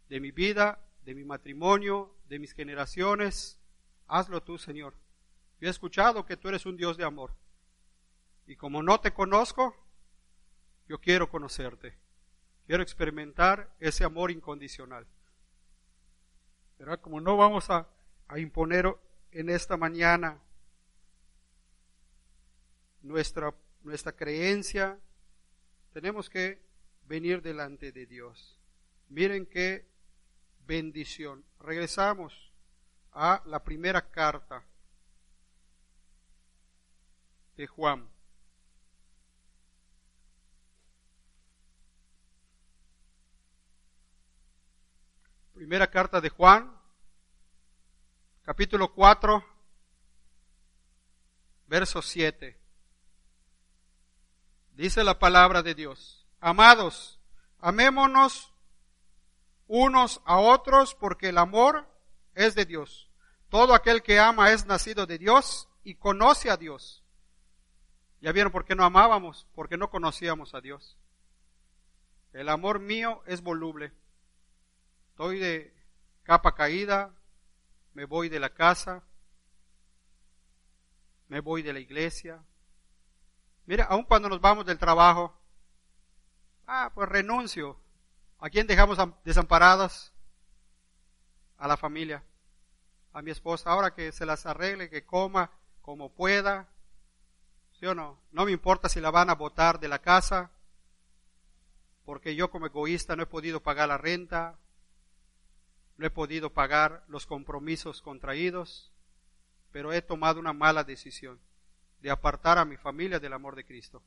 [0.08, 3.58] de mi vida, de mi matrimonio, de mis generaciones.
[4.08, 4.94] Hazlo tú, Señor.
[5.60, 7.34] Yo he escuchado que tú eres un Dios de amor.
[8.46, 9.76] Y como no te conozco,
[10.88, 11.96] yo quiero conocerte.
[12.66, 15.06] Quiero experimentar ese amor incondicional.
[16.78, 17.88] Pero como no vamos a,
[18.28, 18.92] a imponer
[19.30, 20.40] en esta mañana
[23.02, 24.98] nuestra nuestra creencia,
[25.92, 26.62] tenemos que
[27.06, 28.58] venir delante de Dios.
[29.08, 29.86] Miren qué
[30.66, 31.44] bendición.
[31.60, 32.52] Regresamos
[33.12, 34.64] a la primera carta
[37.56, 38.08] de Juan.
[45.52, 46.76] Primera carta de Juan,
[48.42, 49.44] capítulo 4,
[51.68, 52.61] verso 7.
[54.82, 56.26] Dice la palabra de Dios.
[56.40, 57.20] Amados,
[57.60, 58.52] amémonos
[59.68, 61.86] unos a otros porque el amor
[62.34, 63.08] es de Dios.
[63.48, 67.04] Todo aquel que ama es nacido de Dios y conoce a Dios.
[68.20, 69.46] ¿Ya vieron por qué no amábamos?
[69.54, 70.98] Porque no conocíamos a Dios.
[72.32, 73.92] El amor mío es voluble.
[75.10, 75.72] Estoy de
[76.24, 77.14] capa caída,
[77.94, 79.04] me voy de la casa,
[81.28, 82.42] me voy de la iglesia.
[83.72, 85.34] Mira, aun cuando nos vamos del trabajo,
[86.66, 87.78] ah, pues renuncio.
[88.38, 90.12] ¿A quién dejamos desamparadas?
[91.56, 92.22] A la familia,
[93.14, 93.70] a mi esposa.
[93.70, 96.68] Ahora que se las arregle, que coma como pueda.
[97.80, 98.20] ¿Sí o no?
[98.30, 100.50] No me importa si la van a botar de la casa,
[102.04, 104.58] porque yo como egoísta no he podido pagar la renta,
[105.96, 108.92] no he podido pagar los compromisos contraídos,
[109.70, 111.40] pero he tomado una mala decisión
[112.02, 114.02] de apartar a mi familia del amor de Cristo.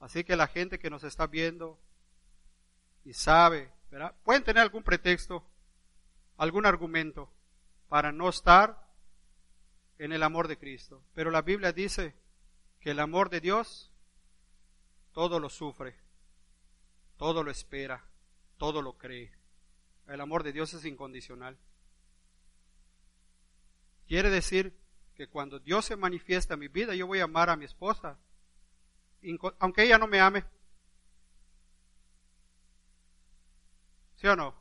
[0.00, 1.78] Así que la gente que nos está viendo
[3.04, 4.14] y sabe, ¿verdad?
[4.24, 5.46] Pueden tener algún pretexto,
[6.36, 7.32] algún argumento
[7.88, 8.88] para no estar
[9.98, 11.02] en el amor de Cristo.
[11.14, 12.14] Pero la Biblia dice
[12.80, 13.92] que el amor de Dios
[15.12, 15.94] todo lo sufre,
[17.16, 18.04] todo lo espera,
[18.58, 19.32] todo lo cree.
[20.08, 21.56] El amor de Dios es incondicional.
[24.08, 24.76] Quiere decir
[25.20, 28.16] que cuando Dios se manifiesta en mi vida, yo voy a amar a mi esposa,
[29.58, 30.46] aunque ella no me ame.
[34.16, 34.54] ¿Sí o no?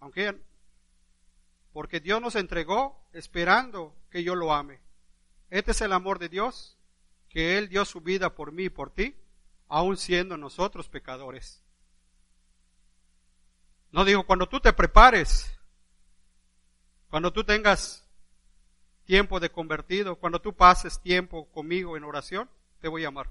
[0.00, 0.38] Aunque
[1.72, 4.78] porque Dios nos entregó esperando que yo lo ame.
[5.48, 6.76] Este es el amor de Dios,
[7.30, 9.16] que Él dio su vida por mí y por ti,
[9.68, 11.62] aun siendo nosotros pecadores.
[13.90, 15.50] No digo, cuando tú te prepares,
[17.08, 18.01] cuando tú tengas
[19.04, 22.48] tiempo de convertido, cuando tú pases tiempo conmigo en oración,
[22.80, 23.30] te voy a amar.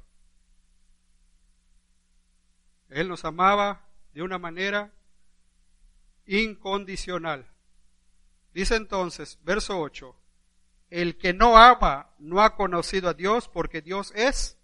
[2.90, 4.92] Él nos amaba de una manera
[6.26, 7.46] incondicional.
[8.54, 10.16] Dice entonces, verso 8,
[10.90, 14.58] el que no ama no ha conocido a Dios porque Dios es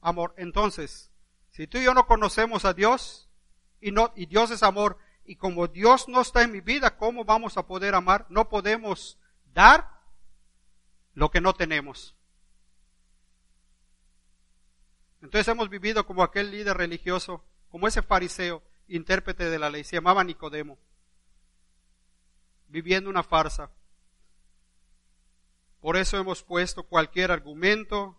[0.00, 0.34] amor.
[0.36, 1.10] Entonces,
[1.50, 3.28] si tú y yo no conocemos a Dios
[3.80, 7.24] y, no, y Dios es amor, y como Dios no está en mi vida, ¿cómo
[7.24, 8.26] vamos a poder amar?
[8.28, 9.18] No podemos
[9.52, 9.93] dar
[11.14, 12.14] lo que no tenemos.
[15.22, 19.96] Entonces hemos vivido como aquel líder religioso, como ese fariseo, intérprete de la ley, se
[19.96, 20.78] llamaba Nicodemo,
[22.68, 23.70] viviendo una farsa.
[25.80, 28.16] Por eso hemos puesto cualquier argumento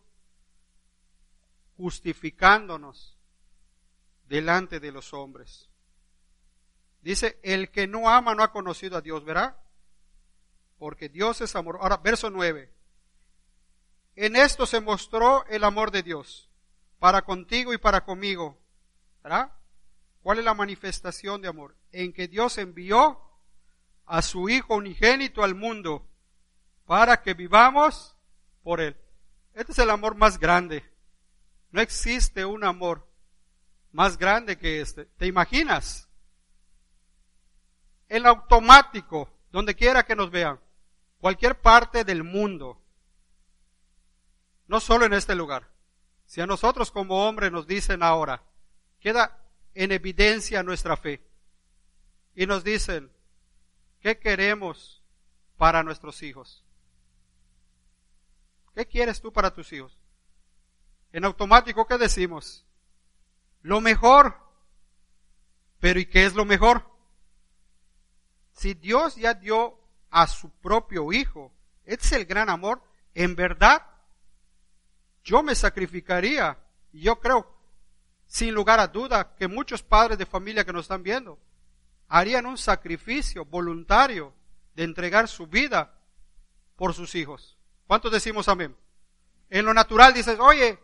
[1.78, 3.18] justificándonos
[4.28, 5.70] delante de los hombres.
[7.02, 9.56] Dice, el que no ama no ha conocido a Dios, ¿verdad?
[10.80, 11.78] Porque Dios es amor.
[11.80, 12.72] Ahora, verso 9.
[14.16, 16.50] En esto se mostró el amor de Dios,
[17.00, 18.58] para contigo y para conmigo.
[19.24, 19.52] ¿Verdad?
[20.22, 21.76] ¿Cuál es la manifestación de amor?
[21.92, 23.20] En que Dios envió
[24.06, 26.08] a su Hijo unigénito al mundo
[26.86, 28.16] para que vivamos
[28.64, 28.96] por Él.
[29.54, 30.84] Este es el amor más grande.
[31.72, 33.08] No existe un amor
[33.92, 35.06] más grande que este.
[35.06, 36.06] ¿Te imaginas?
[38.10, 40.60] en automático, donde quiera que nos vean,
[41.20, 42.82] cualquier parte del mundo,
[44.68, 45.70] no solo en este lugar.
[46.26, 48.44] Si a nosotros como hombres nos dicen ahora,
[49.00, 49.40] queda
[49.74, 51.22] en evidencia nuestra fe,
[52.36, 53.12] y nos dicen,
[54.02, 55.02] ¿qué queremos
[55.58, 56.64] para nuestros hijos?
[58.76, 59.98] ¿Qué quieres tú para tus hijos?
[61.14, 62.66] En automático, ¿qué decimos?
[63.62, 64.38] Lo mejor.
[65.80, 66.86] Pero ¿y qué es lo mejor?
[68.52, 71.54] Si Dios ya dio a su propio Hijo,
[71.86, 72.82] este es el gran amor,
[73.14, 73.86] en verdad,
[75.26, 76.58] yo me sacrificaría.
[76.94, 77.52] Y yo creo,
[78.26, 81.38] sin lugar a duda, que muchos padres de familia que nos están viendo
[82.08, 84.34] harían un sacrificio voluntario
[84.76, 85.94] de entregar su vida
[86.78, 87.58] por sus hijos.
[87.88, 88.76] ¿Cuántos decimos amén?
[89.50, 90.80] En lo natural dices, oye,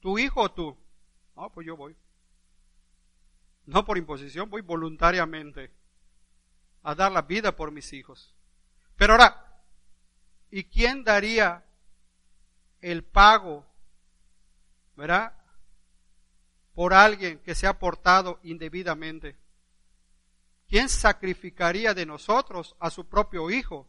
[0.00, 0.76] tu hijo o tú.
[1.34, 1.96] No, pues yo voy.
[3.64, 5.72] No por imposición, voy voluntariamente
[6.82, 8.34] a dar la vida por mis hijos.
[8.96, 9.62] Pero ahora,
[10.50, 11.65] ¿y quién daría
[12.86, 13.66] el pago,
[14.94, 15.32] verdad?
[16.72, 19.36] Por alguien que se ha portado indebidamente.
[20.68, 23.88] ¿Quién sacrificaría de nosotros a su propio hijo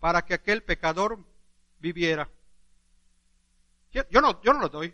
[0.00, 1.24] para que aquel pecador
[1.78, 2.28] viviera?
[3.92, 4.92] Yo no, yo no lo doy.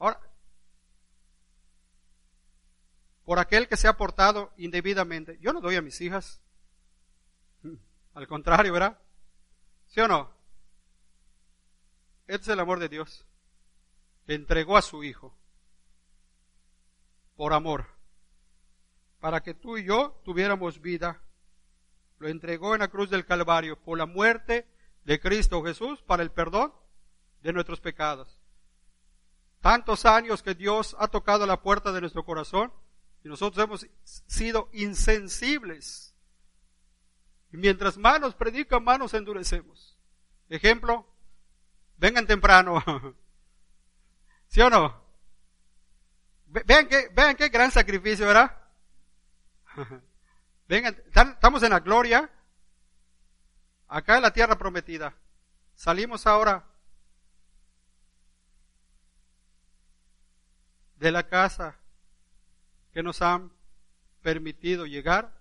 [0.00, 0.20] Ahora,
[3.24, 5.38] por aquel que se ha portado indebidamente.
[5.40, 6.40] Yo no doy a mis hijas.
[8.14, 8.98] Al contrario, ¿verdad?
[9.86, 10.35] ¿Sí o no?
[12.26, 13.24] Este es el amor de Dios,
[14.26, 15.36] entregó a su Hijo
[17.36, 17.86] por amor,
[19.20, 21.20] para que tú y yo tuviéramos vida.
[22.18, 24.66] Lo entregó en la cruz del Calvario por la muerte
[25.04, 26.72] de Cristo Jesús para el perdón
[27.42, 28.40] de nuestros pecados.
[29.60, 32.72] Tantos años que Dios ha tocado la puerta de nuestro corazón
[33.22, 36.14] y nosotros hemos sido insensibles.
[37.52, 39.96] Y mientras más nos predican, más nos endurecemos.
[40.48, 41.06] Ejemplo,
[41.96, 42.82] vengan temprano.
[44.48, 45.04] ¿Sí o no?
[46.46, 48.56] Vean qué, vean qué gran sacrificio, ¿verdad?
[50.68, 52.30] Vengan, estamos en la gloria,
[53.88, 55.14] acá en la tierra prometida.
[55.74, 56.64] Salimos ahora
[60.96, 61.78] de la casa
[62.92, 63.52] que nos han
[64.22, 65.40] permitido llegar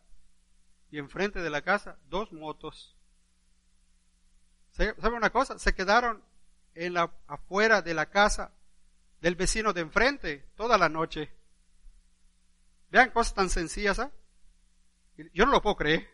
[0.92, 2.96] y enfrente de la casa dos motos.
[4.72, 5.58] ¿Sabe una cosa?
[5.58, 6.22] Se quedaron
[6.76, 8.52] en la, afuera de la casa
[9.22, 11.32] del vecino de enfrente toda la noche.
[12.92, 14.12] Vean cosas tan sencillas, ¿ah?
[15.34, 16.08] Yo no lo puedo creer.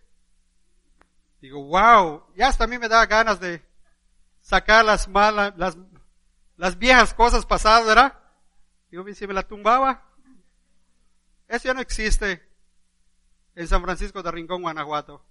[1.42, 3.66] Digo, wow, ya hasta a mí me da ganas de
[4.42, 5.76] sacar las malas, las,
[6.56, 8.18] las viejas cosas pasadas, ¿verdad?
[8.92, 10.08] Digo, si me la tumbaba.
[11.48, 12.48] Eso ya no existe
[13.56, 15.26] en San Francisco de Rincón, Guanajuato.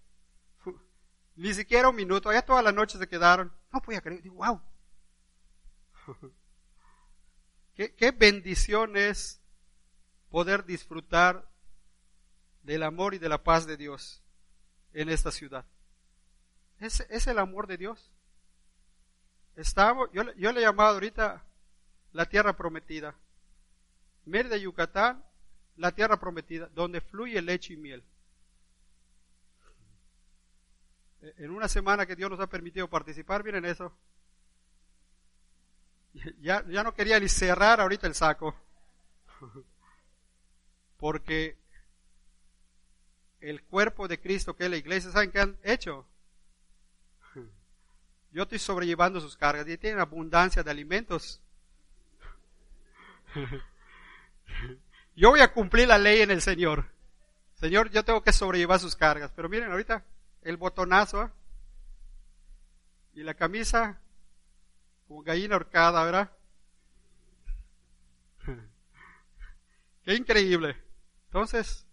[1.36, 3.52] Ni siquiera un minuto, allá toda la noche se quedaron.
[3.72, 4.60] No podía creer, digo, wow.
[7.96, 9.40] ¿Qué, bendición es
[10.30, 11.48] poder disfrutar
[12.62, 14.22] del amor y de la paz de Dios
[14.92, 15.64] en esta ciudad.
[16.78, 18.10] Es, es el amor de Dios.
[19.56, 21.44] Estamos, yo, yo le he llamado ahorita
[22.12, 23.14] la tierra prometida.
[24.24, 25.24] Mérida, Yucatán,
[25.76, 28.04] la tierra prometida, donde fluye leche y miel.
[31.22, 33.92] En una semana que Dios nos ha permitido participar, miren eso.
[36.40, 38.54] Ya, ya no quería ni cerrar ahorita el saco.
[40.98, 41.56] Porque
[43.40, 46.06] el cuerpo de Cristo que es la iglesia, ¿saben qué han hecho?
[48.32, 51.40] Yo estoy sobrellevando sus cargas y tienen abundancia de alimentos.
[55.16, 56.86] Yo voy a cumplir la ley en el Señor.
[57.54, 59.30] Señor, yo tengo que sobrellevar sus cargas.
[59.36, 60.04] Pero miren ahorita
[60.42, 61.28] el botonazo ¿eh?
[63.14, 63.99] y la camisa
[65.10, 66.30] como gallina horcada, ¿verdad?
[70.04, 70.76] Qué increíble.
[71.26, 71.84] Entonces,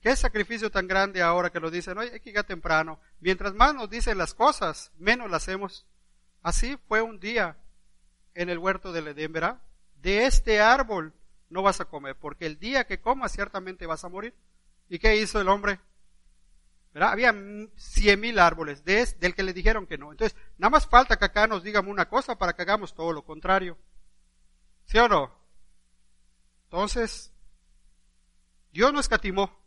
[0.00, 3.00] Qué sacrificio tan grande ahora que nos dicen, oye, hay que llegar temprano.
[3.18, 5.86] Mientras más nos dicen las cosas, menos las hacemos.
[6.40, 7.56] Así fue un día
[8.34, 9.60] en el huerto del Edén, ¿verdad?
[9.96, 11.12] De este árbol
[11.50, 14.36] no vas a comer, porque el día que comas ciertamente vas a morir.
[14.88, 15.80] ¿Y qué hizo el hombre?
[17.02, 17.34] Había
[17.76, 20.10] cien mil árboles de del que le dijeron que no.
[20.10, 23.24] Entonces, nada más falta que acá nos digan una cosa para que hagamos todo lo
[23.24, 23.78] contrario.
[24.84, 25.32] ¿Sí o no?
[26.64, 27.32] Entonces,
[28.72, 29.58] Dios no escatimó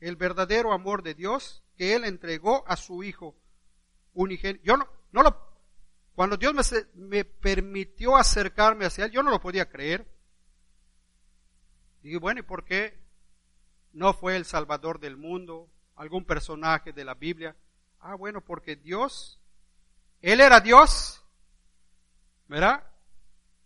[0.00, 3.36] el verdadero amor de Dios que Él entregó a su Hijo
[4.12, 4.64] unigénito.
[4.64, 5.50] Yo no, no lo,
[6.14, 6.62] cuando Dios me,
[6.94, 10.06] me, permitió acercarme hacia Él, yo no lo podía creer.
[12.02, 12.98] Dije, bueno, ¿y por qué
[13.92, 15.70] no fue el Salvador del mundo?
[16.00, 17.54] ¿Algún personaje de la Biblia?
[17.98, 19.38] Ah, bueno, porque Dios,
[20.22, 21.22] Él era Dios,
[22.48, 22.90] ¿verdad?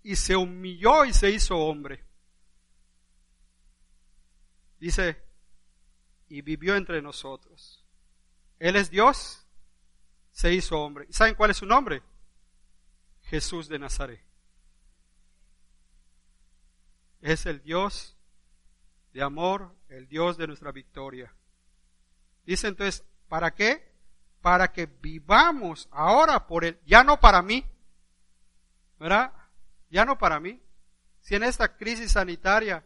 [0.03, 2.03] Y se humilló y se hizo hombre.
[4.80, 5.22] Dice,
[6.28, 7.85] y vivió entre nosotros.
[8.59, 9.47] Él es Dios,
[10.32, 11.07] se hizo hombre.
[11.09, 12.03] ¿Y saben cuál es su nombre?
[13.22, 14.20] Jesús de Nazaret.
[17.20, 18.16] Es el Dios
[19.12, 21.32] de amor, el Dios de nuestra victoria.
[22.45, 23.92] Dice entonces, ¿para qué?
[24.40, 27.64] Para que vivamos ahora por Él, ya no para mí,
[28.99, 29.32] ¿verdad?
[29.90, 30.62] Ya no para mí.
[31.20, 32.84] Si en esta crisis sanitaria,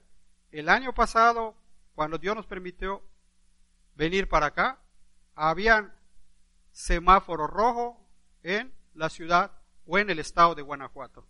[0.53, 1.57] el año pasado,
[1.95, 3.03] cuando Dios nos permitió
[3.95, 4.79] venir para acá,
[5.35, 5.93] habían
[6.71, 8.09] semáforo rojo
[8.43, 9.53] en la ciudad
[9.87, 11.27] o en el estado de Guanajuato.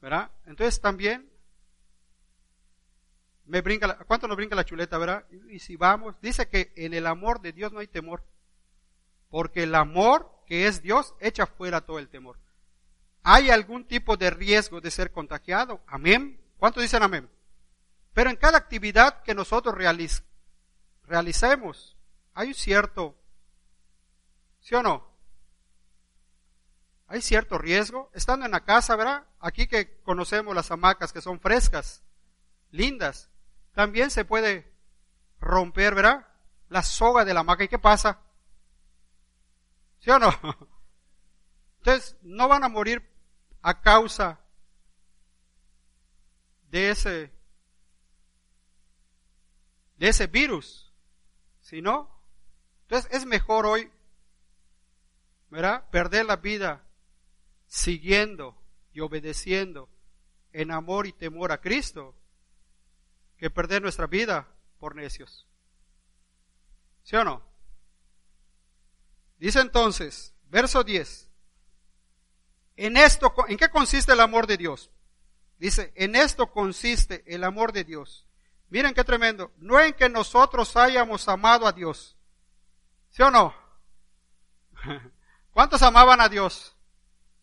[0.00, 0.30] ¿Verdad?
[0.46, 1.30] Entonces también
[3.50, 5.24] me brinca, ¿cuánto nos brinca la chuleta, verdad?
[5.48, 8.24] Y, si vamos, dice que en el amor de Dios no hay temor,
[9.28, 12.38] porque el amor que es Dios echa fuera todo el temor.
[13.24, 15.82] ¿Hay algún tipo de riesgo de ser contagiado?
[15.88, 16.40] Amén.
[16.58, 17.28] ¿Cuántos dicen amén?
[18.14, 19.74] Pero en cada actividad que nosotros
[21.04, 21.96] realicemos.
[22.34, 23.16] Hay un cierto,
[24.60, 25.10] ¿sí o no?
[27.08, 28.10] Hay cierto riesgo.
[28.14, 29.26] Estando en la casa, ¿verdad?
[29.40, 32.04] Aquí que conocemos las hamacas que son frescas,
[32.70, 33.28] lindas,
[33.72, 34.72] también se puede
[35.40, 36.26] romper, ¿verdad?
[36.68, 37.64] La soga de la hamaca.
[37.64, 38.20] ¿Y qué pasa?
[40.00, 40.30] ¿Sí o no?
[41.78, 43.08] Entonces, no van a morir
[43.62, 44.40] a causa
[46.70, 47.32] de ese,
[49.96, 50.92] de ese virus.
[51.60, 52.10] Si no,
[52.82, 53.90] entonces es mejor hoy
[55.50, 55.88] ¿verdad?
[55.90, 56.84] Perder la vida
[57.66, 58.56] siguiendo
[58.92, 59.88] y obedeciendo
[60.52, 62.14] en amor y temor a Cristo
[63.40, 64.46] que perder nuestra vida
[64.78, 65.46] por necios.
[67.02, 67.42] ¿Sí o no?
[69.38, 71.30] Dice entonces, verso 10.
[72.76, 74.90] En esto, ¿en qué consiste el amor de Dios?
[75.58, 78.26] Dice, en esto consiste el amor de Dios.
[78.68, 79.52] Miren qué tremendo.
[79.56, 82.18] No en que nosotros hayamos amado a Dios.
[83.08, 83.54] ¿Sí o no?
[85.50, 86.76] ¿Cuántos amaban a Dios?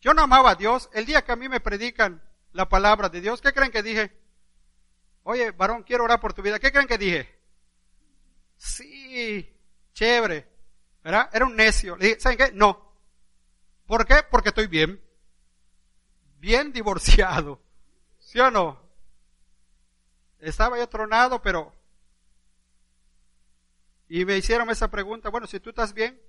[0.00, 0.90] Yo no amaba a Dios.
[0.92, 2.22] El día que a mí me predican
[2.52, 4.16] la palabra de Dios, ¿qué creen que dije?
[5.22, 6.58] Oye, varón, quiero orar por tu vida.
[6.58, 7.38] ¿Qué creen que dije?
[8.56, 9.54] Sí,
[9.92, 10.48] chévere.
[11.02, 11.30] ¿Verdad?
[11.32, 11.96] Era un necio.
[11.96, 12.52] Le dije, ¿saben qué?
[12.52, 12.92] No.
[13.86, 14.16] ¿Por qué?
[14.30, 15.02] Porque estoy bien.
[16.38, 17.60] Bien divorciado.
[18.18, 18.80] ¿Sí o no?
[20.38, 21.74] Estaba yo tronado, pero...
[24.08, 26.20] Y me hicieron esa pregunta, bueno, si tú estás bien,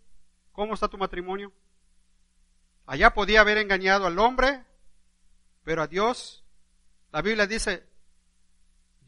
[0.52, 1.54] ¿cómo está tu matrimonio?
[2.86, 4.66] Allá podía haber engañado al hombre,
[5.64, 6.44] pero a Dios,
[7.12, 7.89] la Biblia dice,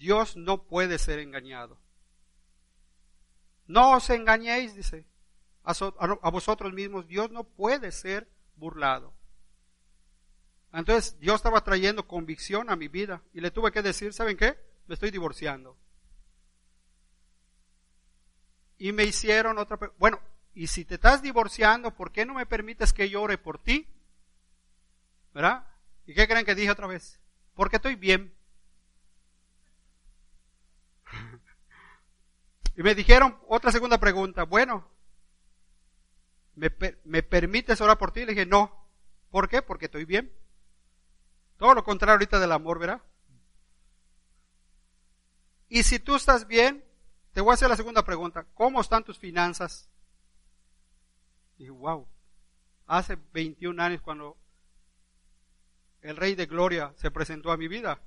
[0.02, 1.78] Dios no puede ser engañado.
[3.68, 5.06] No os engañéis, dice,
[5.64, 9.14] a, vosotros mismos, Dios no puede ser burlado.
[10.74, 14.58] Entonces Dios estaba trayendo convicción a mi vida y le tuve que decir, ¿saben qué?
[14.88, 15.78] Me estoy divorciando.
[18.80, 20.20] Y me hicieron otra, bueno,
[20.56, 23.88] y si te estás divorciando, ¿por qué no me permites que yo ore por ti?
[25.32, 25.68] ¿Verdad?
[26.08, 27.20] ¿Y qué creen que dije otra vez?
[27.54, 28.41] Porque estoy bien.
[32.82, 34.42] Y me dijeron otra segunda pregunta.
[34.42, 34.90] Bueno,
[36.56, 36.72] ¿me,
[37.04, 38.22] ¿me permites orar por ti?
[38.22, 38.88] Le dije, no.
[39.30, 39.62] ¿Por qué?
[39.62, 40.34] Porque estoy bien.
[41.58, 43.04] Todo lo contrario ahorita del amor, ¿verdad?
[45.70, 46.84] Y si tú estás bien,
[47.34, 48.48] te voy a hacer la segunda pregunta.
[48.56, 49.88] ¿Cómo están tus finanzas?
[51.60, 52.08] Y wow,
[52.88, 54.38] hace 21 años cuando
[56.02, 58.02] el Rey de Gloria se presentó a mi vida,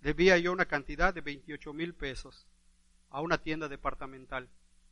[0.00, 2.48] debía yo una cantidad de 28 mil pesos
[3.14, 4.48] a una tienda departamental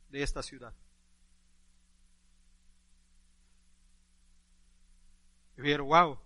[0.07, 0.73] de esta ciudad.
[5.57, 6.17] Y vieron, wow,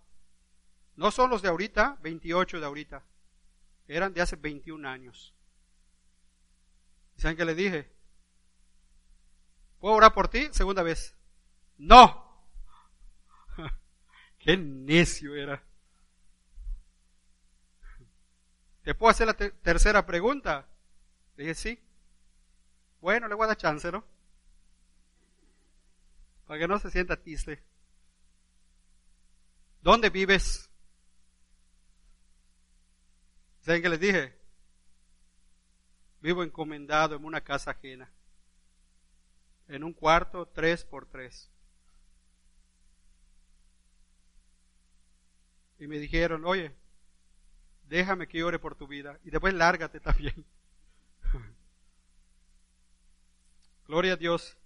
[0.95, 3.03] no son los de ahorita, 28 de ahorita,
[3.87, 5.33] eran de hace 21 años.
[7.17, 7.91] ¿Y saben qué le dije?
[9.79, 10.49] ¿Puedo orar por ti?
[10.51, 11.15] Segunda vez.
[11.79, 12.45] No.
[14.37, 15.63] Qué necio era.
[18.83, 20.67] ¿Te puedo hacer la tercera pregunta?
[21.37, 21.86] Le dije, sí.
[23.01, 24.03] Bueno, le voy a dar chance, ¿no?
[26.45, 27.61] Para que no se sienta triste.
[29.81, 30.69] ¿Dónde vives?
[33.61, 34.37] ¿Saben qué les dije?
[36.21, 38.09] Vivo encomendado en una casa ajena.
[39.67, 41.51] En un cuarto tres por tres.
[45.79, 46.73] y me dijeron, oye,
[47.87, 50.45] déjame que ore por tu vida y después lárgate también.
[53.88, 54.57] Gloria a Dios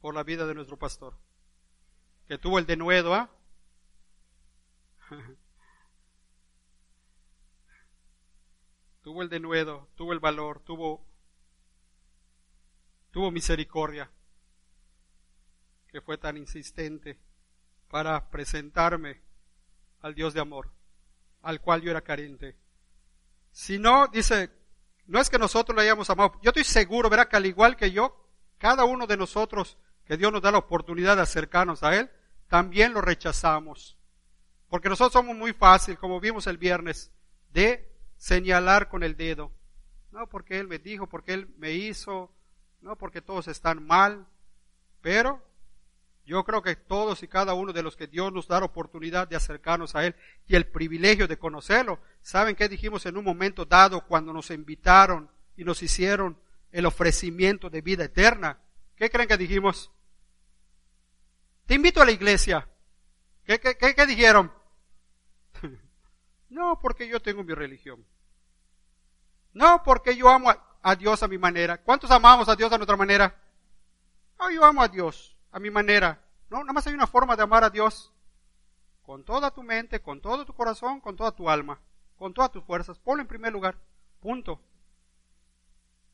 [0.00, 1.16] por la vida de nuestro pastor,
[2.26, 3.30] que tuvo el denuedo, ¿ah?
[9.02, 11.06] tuvo el denuedo, tuvo el valor, tuvo,
[13.12, 14.10] tuvo misericordia,
[15.86, 17.20] que fue tan insistente
[17.88, 19.22] para presentarme
[20.00, 20.72] al Dios de amor,
[21.42, 22.56] al cual yo era carente.
[23.52, 24.50] Si no, dice,
[25.06, 26.32] no es que nosotros le hayamos amado.
[26.42, 28.16] Yo estoy seguro, verá, que al igual que yo,
[28.58, 29.76] cada uno de nosotros,
[30.06, 32.10] que Dios nos da la oportunidad de acercarnos a Él,
[32.48, 33.98] también lo rechazamos.
[34.68, 37.12] Porque nosotros somos muy fácil, como vimos el viernes,
[37.50, 39.52] de señalar con el dedo.
[40.10, 42.32] No porque Él me dijo, porque Él me hizo,
[42.80, 44.26] no porque todos están mal,
[45.00, 45.42] pero
[46.26, 49.28] yo creo que todos y cada uno de los que Dios nos da la oportunidad
[49.28, 50.16] de acercarnos a Él
[50.46, 55.30] y el privilegio de conocerlo, ¿saben qué dijimos en un momento dado cuando nos invitaron
[55.56, 56.38] y nos hicieron
[56.72, 58.58] el ofrecimiento de vida eterna?
[58.96, 59.90] ¿Qué creen que dijimos?
[61.66, 62.66] Te invito a la iglesia.
[63.44, 64.50] ¿Qué, qué, qué, dijeron?
[66.48, 68.02] no, porque yo tengo mi religión.
[69.52, 71.82] No, porque yo amo a, a Dios a mi manera.
[71.82, 73.38] ¿Cuántos amamos a Dios a nuestra manera?
[74.38, 76.20] No, yo amo a Dios a mi manera.
[76.50, 78.12] No, nada más hay una forma de amar a Dios.
[79.02, 81.80] Con toda tu mente, con todo tu corazón, con toda tu alma,
[82.16, 82.98] con todas tus fuerzas.
[82.98, 83.78] Ponlo en primer lugar.
[84.20, 84.60] Punto.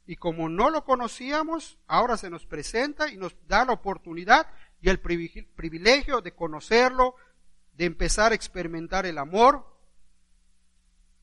[0.07, 4.47] Y como no lo conocíamos, ahora se nos presenta y nos da la oportunidad
[4.82, 7.14] y el privilegio de conocerlo,
[7.72, 9.64] de empezar a experimentar el amor.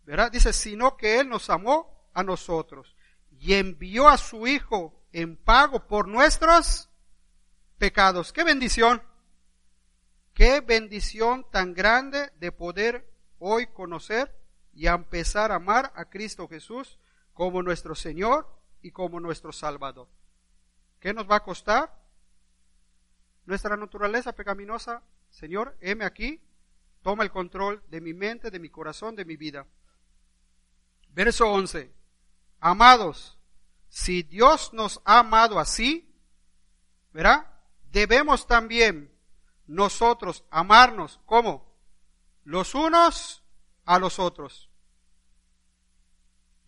[0.06, 0.32] ¿Verdad?
[0.32, 2.96] Dice, sino que Él nos amó a nosotros
[3.30, 6.87] y envió a su Hijo en pago por nuestros
[7.78, 8.34] pecados.
[8.34, 9.02] ¡Qué bendición!
[10.34, 13.10] ¡Qué bendición tan grande de poder
[13.40, 14.36] hoy conocer
[14.74, 17.00] y empezar a amar a Cristo Jesús
[17.34, 18.48] como nuestro Señor
[18.82, 20.08] y como nuestro Salvador!
[21.00, 21.92] ¿Qué nos va a costar?
[23.46, 26.42] Nuestra naturaleza pecaminosa, Señor, heme aquí,
[27.02, 29.66] toma el control de mi mente, de mi corazón, de mi vida.
[31.10, 31.92] Verso 11.
[32.60, 33.38] Amados,
[33.90, 36.14] si Dios nos ha amado así,
[37.14, 37.57] ¿verdad?
[37.98, 39.12] Debemos también
[39.66, 41.68] nosotros amarnos como
[42.44, 43.44] los unos
[43.86, 44.70] a los otros.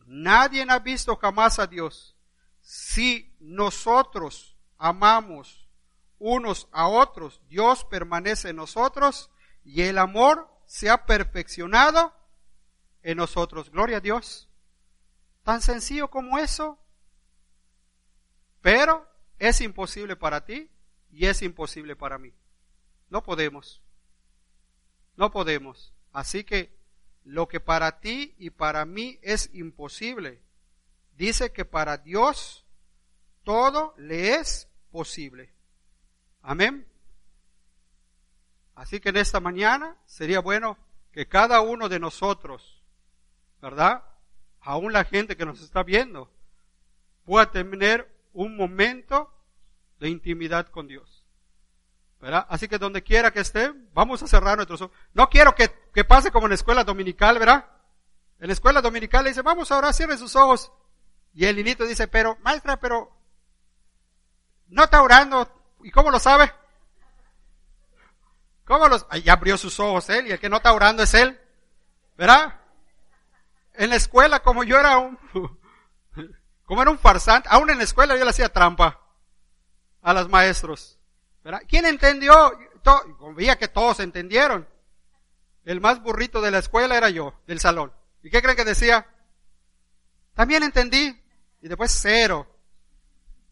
[0.08, 2.18] Nadie ha visto jamás a Dios.
[2.62, 5.70] Si nosotros amamos
[6.18, 9.30] unos a otros, Dios permanece en nosotros
[9.64, 12.12] y el amor se ha perfeccionado
[13.04, 13.70] en nosotros.
[13.70, 14.50] Gloria a Dios.
[15.44, 16.80] Tan sencillo como eso.
[18.62, 19.08] Pero
[19.38, 20.72] es imposible para ti
[21.12, 22.34] y es imposible para mí.
[23.10, 23.82] No podemos.
[25.16, 25.94] No podemos.
[26.12, 26.72] Así que
[27.26, 30.42] lo que para ti y para mí es imposible,
[31.16, 32.66] dice que para Dios
[33.44, 35.52] todo le es posible.
[36.42, 36.88] Amén.
[38.76, 40.78] Así que en esta mañana sería bueno
[41.12, 42.82] que cada uno de nosotros,
[43.62, 44.04] ¿verdad?
[44.62, 46.32] Aún la gente que nos está viendo,
[47.26, 49.34] pueda tener un momento
[50.00, 51.20] de intimidad con Dios.
[52.20, 52.46] ¿verdad?
[52.50, 54.96] Así que donde quiera que esté, vamos a cerrar nuestros ojos.
[55.14, 57.66] No quiero que, que pase como en la escuela dominical, ¿verdad?
[58.40, 60.72] En la escuela dominical le dice, vamos ahora, cierre sus ojos.
[61.34, 63.12] Y el niñito dice, pero, maestra, pero,
[64.68, 65.50] no está orando.
[65.84, 66.52] ¿Y cómo lo sabe?
[68.66, 71.40] ¿Cómo los, ya abrió sus ojos él y el que no está orando es él.
[72.18, 72.60] ¿Verdad?
[73.74, 75.18] En la escuela, como yo era un,
[76.66, 79.00] como era un farsante, aún en la escuela yo le hacía trampa
[80.10, 80.98] a los maestros.
[81.68, 82.58] ¿Quién entendió?
[83.36, 84.68] veía que todos entendieron.
[85.66, 87.94] El más burrito de la escuela era yo, del salón.
[88.24, 89.08] ¿Y qué creen que decía?
[90.34, 91.16] También entendí.
[91.62, 92.48] Y después cero.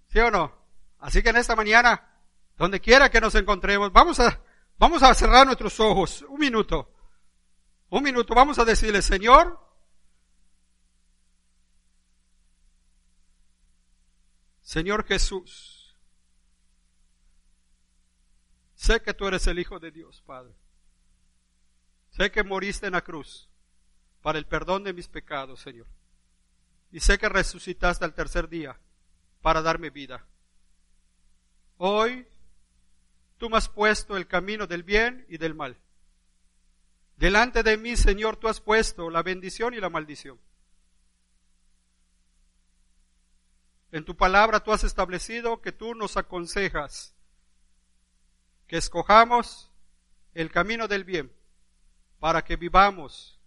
[0.08, 0.52] ¿Sí o no?
[1.00, 2.10] Así que en esta mañana,
[2.58, 4.42] donde quiera que nos encontremos, vamos a,
[4.80, 6.26] vamos a cerrar nuestros ojos.
[6.28, 6.92] Un minuto.
[7.90, 8.34] Un minuto.
[8.34, 9.60] Vamos a decirle, Señor,
[14.62, 15.77] Señor Jesús,
[18.78, 20.54] Sé que tú eres el Hijo de Dios, Padre.
[22.12, 23.50] Sé que moriste en la cruz
[24.22, 25.88] para el perdón de mis pecados, Señor.
[26.92, 28.80] Y sé que resucitaste al tercer día
[29.42, 30.24] para darme vida.
[31.78, 32.28] Hoy
[33.40, 35.76] tú me has puesto el camino del bien y del mal.
[37.18, 40.40] Delante de mí, Señor, tú has puesto la bendición y la maldición.
[43.92, 47.17] En tu palabra tú has establecido que tú nos aconsejas
[48.68, 49.72] que escojamos
[50.34, 51.34] el camino del bien
[52.20, 53.40] para que vivamos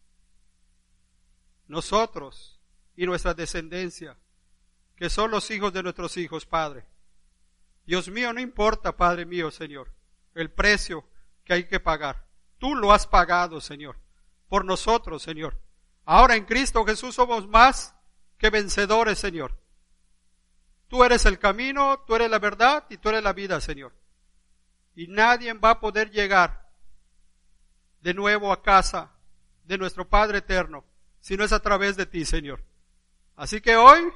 [1.69, 2.61] nosotros
[2.97, 4.17] y nuestra descendencia,
[4.97, 6.85] que son los hijos de nuestros hijos, Padre.
[7.87, 9.93] Dios mío, no importa, Padre mío, Señor,
[10.35, 11.05] el precio
[11.45, 12.27] que hay que pagar.
[12.59, 13.97] Tú lo has pagado, Señor,
[14.49, 15.61] por nosotros, Señor.
[16.05, 17.95] Ahora en Cristo Jesús somos más
[18.39, 19.59] que vencedores, Señor.
[20.89, 24.00] Tú eres el camino, tú eres la verdad y tú eres la vida, Señor
[25.01, 26.71] y nadie va a poder llegar
[28.03, 29.11] de nuevo a casa
[29.65, 30.85] de nuestro Padre eterno
[31.21, 32.63] si no es a través de ti, Señor.
[33.35, 34.13] Así que hoy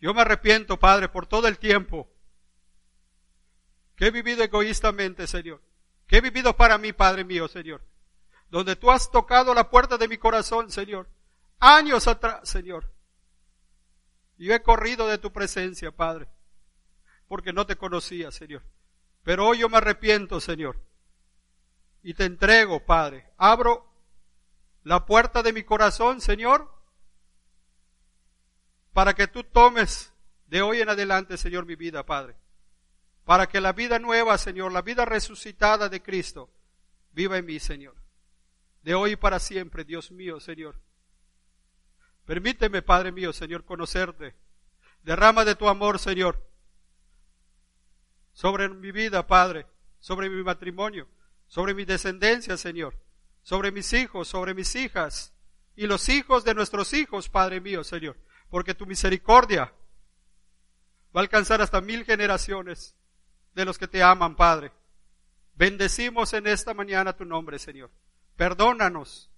[0.00, 2.10] yo me arrepiento, Padre, por todo el tiempo
[3.94, 5.62] que he vivido egoístamente, Señor,
[6.08, 7.80] que he vivido para mí, Padre mío, Señor,
[8.50, 11.08] donde tú has tocado la puerta de mi corazón, Señor,
[11.60, 12.92] años atrás, Señor.
[14.38, 16.26] Y yo he corrido de tu presencia, Padre,
[17.28, 18.64] porque no te conocía, Señor.
[19.28, 20.80] Pero hoy yo me arrepiento, Señor.
[22.02, 23.30] Y te entrego, Padre.
[23.36, 23.86] Abro
[24.84, 26.72] la puerta de mi corazón, Señor,
[28.94, 30.14] para que tú tomes
[30.46, 32.36] de hoy en adelante, Señor, mi vida, Padre.
[33.26, 36.48] Para que la vida nueva, Señor, la vida resucitada de Cristo,
[37.12, 37.96] viva en mí, Señor.
[38.80, 40.80] De hoy para siempre, Dios mío, Señor.
[42.24, 44.34] Permíteme, Padre mío, Señor, conocerte.
[45.02, 46.48] Derrama de tu amor, Señor
[48.38, 49.66] sobre mi vida, Padre,
[49.98, 51.08] sobre mi matrimonio,
[51.48, 52.94] sobre mi descendencia, Señor,
[53.42, 55.34] sobre mis hijos, sobre mis hijas
[55.74, 58.16] y los hijos de nuestros hijos, Padre mío, Señor,
[58.48, 59.74] porque tu misericordia
[61.12, 62.94] va a alcanzar hasta mil generaciones
[63.56, 64.70] de los que te aman, Padre.
[65.54, 67.90] Bendecimos en esta mañana tu nombre, Señor.
[68.36, 69.32] Perdónanos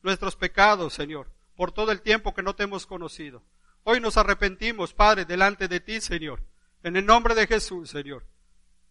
[0.00, 3.42] nuestros pecados, Señor, por todo el tiempo que no te hemos conocido.
[3.82, 6.42] Hoy nos arrepentimos, Padre, delante de ti, Señor.
[6.82, 8.24] En el nombre de Jesús, Señor.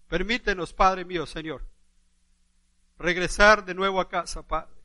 [0.08, 1.66] Permítenos, Padre mío, Señor,
[2.98, 4.76] regresar de nuevo a casa, Padre.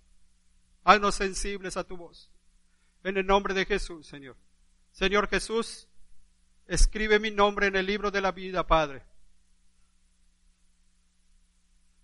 [0.85, 2.31] Haznos sensibles a tu voz.
[3.05, 4.37] En el nombre de Jesús, Señor.
[4.93, 5.89] Señor Jesús,
[6.67, 9.03] escribe mi nombre en el libro de la vida, Padre.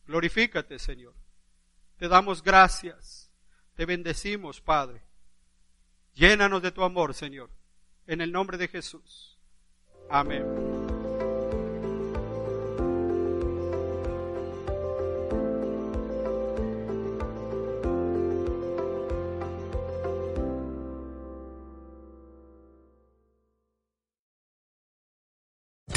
[0.07, 1.15] Glorifícate, Señor.
[1.99, 3.31] Te damos gracias.
[3.75, 5.03] Te bendecimos, Padre.
[6.15, 7.51] Llénanos de tu amor, Señor.
[8.07, 9.39] En el nombre de Jesús.
[10.09, 10.78] Amén.